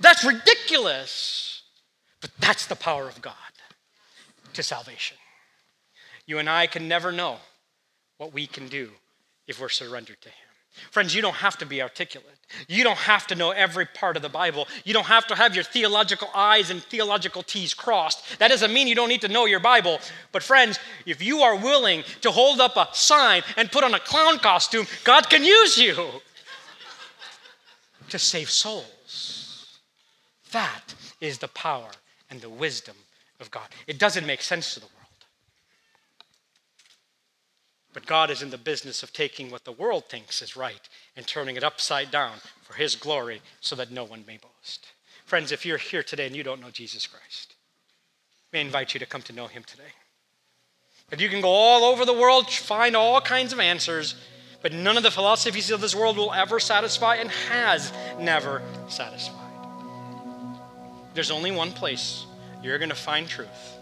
That's 0.00 0.24
ridiculous. 0.24 1.62
But 2.20 2.30
that's 2.40 2.66
the 2.66 2.76
power 2.76 3.08
of 3.08 3.20
God 3.22 3.34
to 4.54 4.62
salvation. 4.62 5.16
You 6.26 6.38
and 6.38 6.50
I 6.50 6.66
can 6.66 6.88
never 6.88 7.12
know 7.12 7.36
what 8.18 8.32
we 8.32 8.46
can 8.46 8.68
do 8.68 8.90
if 9.46 9.60
we're 9.60 9.68
surrendered 9.68 10.20
to 10.22 10.28
Him. 10.28 10.47
Friends, 10.90 11.14
you 11.14 11.22
don't 11.22 11.34
have 11.34 11.58
to 11.58 11.66
be 11.66 11.82
articulate. 11.82 12.38
You 12.66 12.82
don't 12.82 12.98
have 12.98 13.26
to 13.28 13.34
know 13.34 13.50
every 13.50 13.86
part 13.86 14.16
of 14.16 14.22
the 14.22 14.28
Bible. 14.28 14.66
You 14.84 14.94
don't 14.94 15.06
have 15.06 15.26
to 15.26 15.34
have 15.34 15.54
your 15.54 15.64
theological 15.64 16.28
I's 16.34 16.70
and 16.70 16.82
theological 16.82 17.42
T's 17.42 17.74
crossed. 17.74 18.38
That 18.38 18.48
doesn't 18.48 18.72
mean 18.72 18.88
you 18.88 18.94
don't 18.94 19.08
need 19.08 19.20
to 19.20 19.28
know 19.28 19.44
your 19.44 19.60
Bible. 19.60 20.00
But, 20.32 20.42
friends, 20.42 20.78
if 21.04 21.22
you 21.22 21.40
are 21.40 21.56
willing 21.56 22.04
to 22.22 22.30
hold 22.30 22.60
up 22.60 22.76
a 22.76 22.88
sign 22.92 23.42
and 23.56 23.70
put 23.70 23.84
on 23.84 23.94
a 23.94 24.00
clown 24.00 24.38
costume, 24.38 24.86
God 25.04 25.28
can 25.28 25.44
use 25.44 25.76
you 25.76 25.94
to 28.08 28.18
save 28.18 28.50
souls. 28.50 29.78
That 30.52 30.94
is 31.20 31.38
the 31.38 31.48
power 31.48 31.90
and 32.30 32.40
the 32.40 32.48
wisdom 32.48 32.96
of 33.40 33.50
God. 33.50 33.68
It 33.86 33.98
doesn't 33.98 34.26
make 34.26 34.42
sense 34.42 34.74
to 34.74 34.80
the 34.80 34.86
world. 34.86 34.97
But 37.98 38.06
God 38.06 38.30
is 38.30 38.42
in 38.42 38.50
the 38.50 38.58
business 38.58 39.02
of 39.02 39.12
taking 39.12 39.50
what 39.50 39.64
the 39.64 39.72
world 39.72 40.04
thinks 40.04 40.40
is 40.40 40.56
right 40.56 40.88
and 41.16 41.26
turning 41.26 41.56
it 41.56 41.64
upside 41.64 42.12
down 42.12 42.34
for 42.62 42.74
His 42.74 42.94
glory 42.94 43.42
so 43.60 43.74
that 43.74 43.90
no 43.90 44.04
one 44.04 44.22
may 44.24 44.36
boast. 44.36 44.86
Friends, 45.26 45.50
if 45.50 45.66
you're 45.66 45.78
here 45.78 46.04
today 46.04 46.28
and 46.28 46.36
you 46.36 46.44
don't 46.44 46.60
know 46.60 46.70
Jesus 46.70 47.08
Christ, 47.08 47.56
we 48.52 48.60
invite 48.60 48.94
you 48.94 49.00
to 49.00 49.06
come 49.06 49.22
to 49.22 49.32
know 49.32 49.48
Him 49.48 49.64
today. 49.64 49.90
But 51.10 51.18
you 51.18 51.28
can 51.28 51.40
go 51.40 51.48
all 51.48 51.82
over 51.82 52.04
the 52.04 52.12
world, 52.12 52.48
find 52.48 52.94
all 52.94 53.20
kinds 53.20 53.52
of 53.52 53.58
answers, 53.58 54.14
but 54.62 54.72
none 54.72 54.96
of 54.96 55.02
the 55.02 55.10
philosophies 55.10 55.72
of 55.72 55.80
this 55.80 55.96
world 55.96 56.18
will 56.18 56.32
ever 56.32 56.60
satisfy 56.60 57.16
and 57.16 57.32
has 57.50 57.92
never 58.20 58.62
satisfied. 58.86 59.34
There's 61.14 61.32
only 61.32 61.50
one 61.50 61.72
place 61.72 62.26
you're 62.62 62.78
going 62.78 62.90
to 62.90 62.94
find 62.94 63.26
truth, 63.26 63.76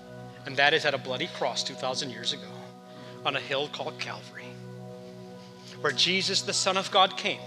and 0.46 0.56
that 0.56 0.72
is 0.72 0.86
at 0.86 0.94
a 0.94 0.98
bloody 0.98 1.28
cross 1.36 1.62
2,000 1.62 2.08
years 2.08 2.32
ago 2.32 2.48
on 3.26 3.34
a 3.34 3.40
hill 3.40 3.68
called 3.72 3.98
Calvary, 3.98 4.44
where 5.80 5.92
Jesus, 5.92 6.42
the 6.42 6.52
Son 6.52 6.76
of 6.76 6.90
God, 6.92 7.16
came, 7.16 7.40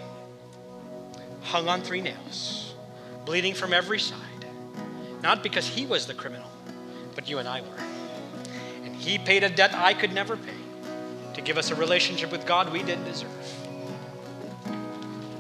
hung 1.42 1.70
on 1.70 1.82
three 1.82 2.02
nails, 2.02 2.76
bleeding 3.26 3.54
from 3.54 3.72
every 3.72 3.98
side, 3.98 4.20
not 5.24 5.42
because 5.42 5.66
he 5.66 5.86
was 5.86 6.06
the 6.06 6.14
criminal, 6.14 6.50
but 7.16 7.30
you 7.30 7.38
and 7.38 7.48
I 7.48 7.62
were. 7.62 7.84
And 8.84 8.94
he 8.94 9.18
paid 9.18 9.44
a 9.46 9.50
debt 9.50 9.74
I 9.74 9.94
could 9.94 10.14
never 10.14 10.36
pay 10.36 10.52
to 11.36 11.42
give 11.42 11.58
us 11.58 11.72
a 11.72 11.76
relationship 11.76 12.30
with 12.30 12.46
God 12.46 12.74
we 12.74 12.84
didn't 12.84 13.06
deserve. 13.06 13.30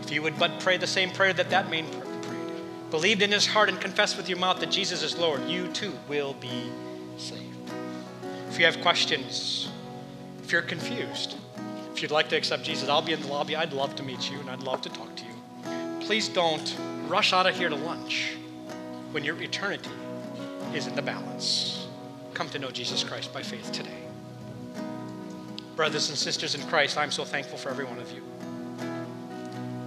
If 0.01 0.11
you 0.11 0.21
would 0.21 0.39
but 0.39 0.61
pray 0.61 0.77
the 0.77 0.87
same 0.87 1.11
prayer 1.11 1.33
that 1.33 1.49
that 1.49 1.69
man 1.69 1.85
prayed, 1.91 2.91
believed 2.91 3.21
in 3.21 3.31
his 3.33 3.45
heart 3.45 3.67
and 3.67 3.79
confessed 3.79 4.15
with 4.15 4.29
your 4.29 4.39
mouth 4.39 4.61
that 4.61 4.71
Jesus 4.71 5.03
is 5.03 5.17
Lord, 5.17 5.43
you 5.49 5.67
too 5.67 5.93
will 6.07 6.33
be 6.35 6.69
saved. 7.17 7.43
If 8.49 8.57
you 8.57 8.65
have 8.65 8.79
questions, 8.79 9.69
if 10.49 10.53
you're 10.53 10.61
confused, 10.63 11.35
if 11.93 12.01
you'd 12.01 12.09
like 12.09 12.27
to 12.27 12.35
accept 12.35 12.63
Jesus, 12.63 12.89
I'll 12.89 13.03
be 13.03 13.13
in 13.13 13.21
the 13.21 13.27
lobby. 13.27 13.55
I'd 13.55 13.71
love 13.71 13.95
to 13.97 14.03
meet 14.03 14.31
you 14.31 14.39
and 14.39 14.49
I'd 14.49 14.63
love 14.63 14.81
to 14.81 14.89
talk 14.89 15.15
to 15.15 15.23
you. 15.23 15.99
Please 15.99 16.27
don't 16.27 16.75
rush 17.07 17.33
out 17.33 17.45
of 17.45 17.55
here 17.55 17.69
to 17.69 17.75
lunch 17.75 18.35
when 19.11 19.23
your 19.23 19.39
eternity 19.39 19.91
is 20.73 20.87
in 20.87 20.95
the 20.95 21.03
balance. 21.03 21.85
Come 22.33 22.49
to 22.49 22.57
know 22.57 22.71
Jesus 22.71 23.03
Christ 23.03 23.31
by 23.31 23.43
faith 23.43 23.71
today. 23.71 24.01
Brothers 25.75 26.09
and 26.09 26.17
sisters 26.17 26.55
in 26.55 26.63
Christ, 26.63 26.97
I'm 26.97 27.11
so 27.11 27.25
thankful 27.25 27.59
for 27.59 27.69
every 27.69 27.85
one 27.85 27.99
of 27.99 28.11
you. 28.11 28.23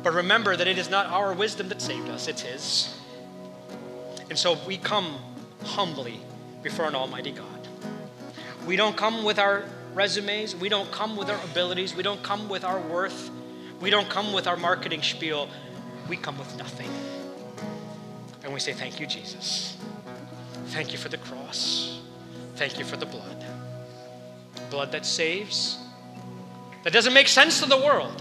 But 0.04 0.12
remember 0.12 0.54
that 0.54 0.68
it 0.68 0.78
is 0.78 0.88
not 0.88 1.06
our 1.06 1.32
wisdom 1.32 1.70
that 1.70 1.82
saved 1.82 2.08
us, 2.08 2.28
it's 2.28 2.42
His. 2.42 3.00
And 4.30 4.38
so 4.38 4.56
we 4.64 4.76
come 4.76 5.16
humbly 5.64 6.20
before 6.62 6.86
an 6.86 6.94
Almighty 6.94 7.32
God. 7.32 7.48
We 8.64 8.76
don't 8.76 8.96
come 8.96 9.24
with 9.24 9.40
our 9.40 9.64
resumes. 9.94 10.54
We 10.56 10.68
don't 10.68 10.90
come 10.90 11.16
with 11.16 11.30
our 11.30 11.42
abilities. 11.44 11.94
We 11.94 12.02
don't 12.02 12.22
come 12.22 12.48
with 12.48 12.64
our 12.64 12.80
worth. 12.80 13.30
We 13.80 13.90
don't 13.90 14.08
come 14.08 14.32
with 14.32 14.46
our 14.46 14.56
marketing 14.56 15.02
spiel. 15.02 15.48
We 16.08 16.16
come 16.16 16.38
with 16.38 16.56
nothing. 16.56 16.90
And 18.44 18.52
we 18.52 18.60
say, 18.60 18.72
Thank 18.72 19.00
you, 19.00 19.06
Jesus. 19.06 19.76
Thank 20.66 20.92
you 20.92 20.98
for 20.98 21.08
the 21.08 21.18
cross. 21.18 22.00
Thank 22.56 22.78
you 22.78 22.84
for 22.84 22.96
the 22.96 23.06
blood. 23.06 23.44
Blood 24.70 24.92
that 24.92 25.04
saves. 25.04 25.78
That 26.84 26.92
doesn't 26.92 27.12
make 27.12 27.28
sense 27.28 27.60
to 27.60 27.68
the 27.68 27.76
world, 27.76 28.20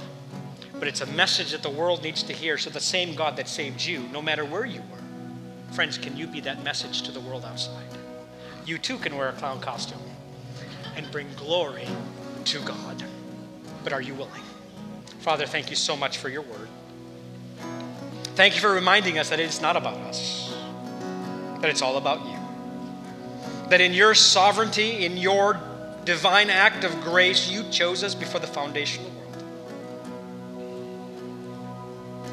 but 0.78 0.88
it's 0.88 1.02
a 1.02 1.06
message 1.08 1.52
that 1.52 1.64
the 1.64 1.70
world 1.70 2.04
needs 2.04 2.22
to 2.24 2.34
hear. 2.34 2.58
So, 2.58 2.70
the 2.70 2.80
same 2.80 3.16
God 3.16 3.38
that 3.38 3.48
saved 3.48 3.84
you, 3.84 4.02
no 4.12 4.22
matter 4.22 4.46
where 4.46 4.66
you 4.66 4.82
were, 4.82 5.74
friends, 5.74 5.98
can 5.98 6.16
you 6.16 6.28
be 6.28 6.42
that 6.42 6.64
message 6.64 7.02
to 7.04 7.12
the 7.12 7.20
world 7.22 7.44
outside? 7.44 7.88
You 8.66 8.78
too 8.78 9.00
can 9.00 9.18
wear 9.18 9.30
a 9.30 9.34
clown 9.34 9.60
costume 9.62 10.02
and 10.96 11.10
bring 11.12 11.28
glory 11.36 11.88
to 12.46 12.60
God. 12.62 13.04
But 13.84 13.94
are 13.94 14.02
you 14.02 14.14
willing? 14.14 14.44
Father, 15.20 15.46
thank 15.46 15.70
you 15.70 15.76
so 15.76 15.96
much 15.96 16.18
for 16.18 16.30
your 16.30 16.42
word. 16.42 16.68
Thank 18.36 18.56
you 18.56 18.62
for 18.62 18.74
reminding 18.74 19.20
us 19.20 19.30
that 19.30 19.40
it's 19.40 19.62
not 19.62 19.76
about 19.76 19.98
us, 19.98 20.54
that 21.60 21.70
it's 21.70 21.82
all 21.82 21.98
about 21.98 22.26
you. 22.26 22.38
That 23.70 23.82
in 23.82 23.94
your 23.94 24.16
sovereignty, 24.16 25.06
in 25.06 25.18
your 25.18 25.60
divine 26.06 26.50
act 26.50 26.84
of 26.84 27.02
grace, 27.02 27.50
you 27.50 27.64
chose 27.70 28.04
us 28.04 28.16
before 28.16 28.40
the 28.40 28.48
foundation 28.48 29.06
of 29.06 29.12
the 29.12 29.18
world. 29.20 29.44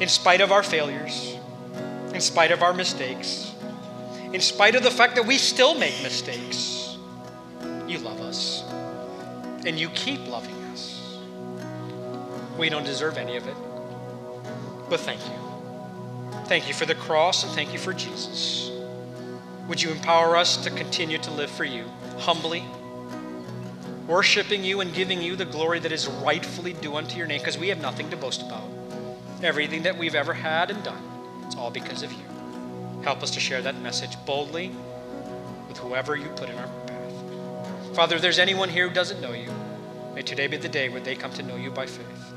In 0.01 0.07
spite 0.07 0.41
of 0.41 0.51
our 0.51 0.63
failures, 0.63 1.35
in 2.13 2.21
spite 2.21 2.51
of 2.51 2.63
our 2.63 2.73
mistakes, 2.73 3.53
in 4.33 4.41
spite 4.41 4.75
of 4.75 4.83
the 4.83 4.91
fact 4.91 5.15
that 5.15 5.25
we 5.25 5.37
still 5.37 5.75
make 5.77 6.01
mistakes, 6.01 6.78
us. 8.29 8.63
And 9.65 9.77
you 9.77 9.89
keep 9.89 10.25
loving 10.27 10.55
us. 10.71 11.17
We 12.57 12.69
don't 12.69 12.85
deserve 12.85 13.17
any 13.17 13.35
of 13.35 13.47
it. 13.47 13.55
But 14.89 15.01
thank 15.01 15.19
you. 15.25 15.33
Thank 16.45 16.67
you 16.67 16.73
for 16.73 16.85
the 16.85 16.95
cross 16.95 17.43
and 17.43 17.51
thank 17.53 17.73
you 17.73 17.79
for 17.79 17.93
Jesus. 17.93 18.71
Would 19.67 19.81
you 19.81 19.91
empower 19.91 20.35
us 20.37 20.57
to 20.63 20.69
continue 20.69 21.17
to 21.19 21.31
live 21.31 21.51
for 21.51 21.63
you 21.63 21.85
humbly, 22.19 22.63
worshiping 24.07 24.63
you 24.63 24.81
and 24.81 24.93
giving 24.93 25.21
you 25.21 25.35
the 25.35 25.45
glory 25.45 25.79
that 25.79 25.91
is 25.91 26.07
rightfully 26.07 26.73
due 26.73 26.95
unto 26.95 27.17
your 27.17 27.27
name 27.27 27.39
because 27.39 27.57
we 27.57 27.69
have 27.69 27.79
nothing 27.81 28.09
to 28.09 28.17
boast 28.17 28.41
about. 28.41 28.67
Everything 29.43 29.83
that 29.83 29.97
we've 29.97 30.15
ever 30.15 30.33
had 30.33 30.69
and 30.71 30.83
done, 30.83 31.01
it's 31.45 31.55
all 31.55 31.71
because 31.71 32.03
of 32.03 32.11
you. 32.11 32.23
Help 33.03 33.23
us 33.23 33.31
to 33.31 33.39
share 33.39 33.61
that 33.61 33.79
message 33.79 34.17
boldly 34.25 34.71
with 35.67 35.77
whoever 35.77 36.15
you 36.15 36.27
put 36.29 36.49
in 36.49 36.57
our 36.57 36.88
Father, 37.93 38.15
if 38.15 38.21
there's 38.21 38.39
anyone 38.39 38.69
here 38.69 38.87
who 38.87 38.93
doesn't 38.93 39.19
know 39.19 39.33
you, 39.33 39.51
may 40.15 40.21
today 40.21 40.47
be 40.47 40.57
the 40.57 40.69
day 40.69 40.89
where 40.89 41.01
they 41.01 41.15
come 41.15 41.33
to 41.33 41.43
know 41.43 41.55
you 41.55 41.71
by 41.71 41.85
faith. 41.85 42.33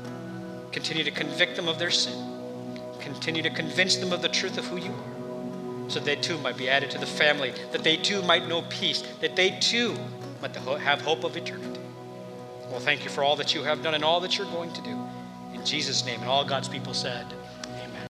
Continue 0.71 1.03
to 1.03 1.11
convict 1.11 1.55
them 1.55 1.67
of 1.67 1.79
their 1.79 1.91
sin. 1.91 2.17
Continue 2.99 3.43
to 3.43 3.49
convince 3.49 3.97
them 3.97 4.11
of 4.11 4.21
the 4.21 4.29
truth 4.29 4.57
of 4.57 4.65
who 4.65 4.77
you 4.77 4.91
are. 4.91 5.89
so 5.89 5.99
they 5.99 6.15
too 6.15 6.37
might 6.39 6.57
be 6.57 6.69
added 6.69 6.89
to 6.91 6.97
the 6.97 7.05
family, 7.05 7.53
that 7.71 7.83
they 7.83 7.95
too 7.95 8.21
might 8.23 8.47
know 8.47 8.63
peace, 8.69 9.03
that 9.21 9.35
they 9.35 9.51
too 9.59 9.95
might 10.41 10.55
have 10.55 11.01
hope 11.01 11.23
of 11.23 11.37
eternity. 11.37 11.79
Well, 12.69 12.79
thank 12.79 13.03
you 13.03 13.09
for 13.09 13.23
all 13.23 13.35
that 13.35 13.53
you 13.53 13.63
have 13.63 13.83
done 13.83 13.93
and 13.93 14.03
all 14.03 14.19
that 14.21 14.37
you're 14.37 14.47
going 14.47 14.73
to 14.73 14.81
do. 14.81 14.97
In 15.53 15.63
Jesus' 15.65 16.05
name, 16.05 16.19
and 16.21 16.29
all 16.29 16.43
God's 16.43 16.67
people 16.67 16.93
said, 16.93 17.25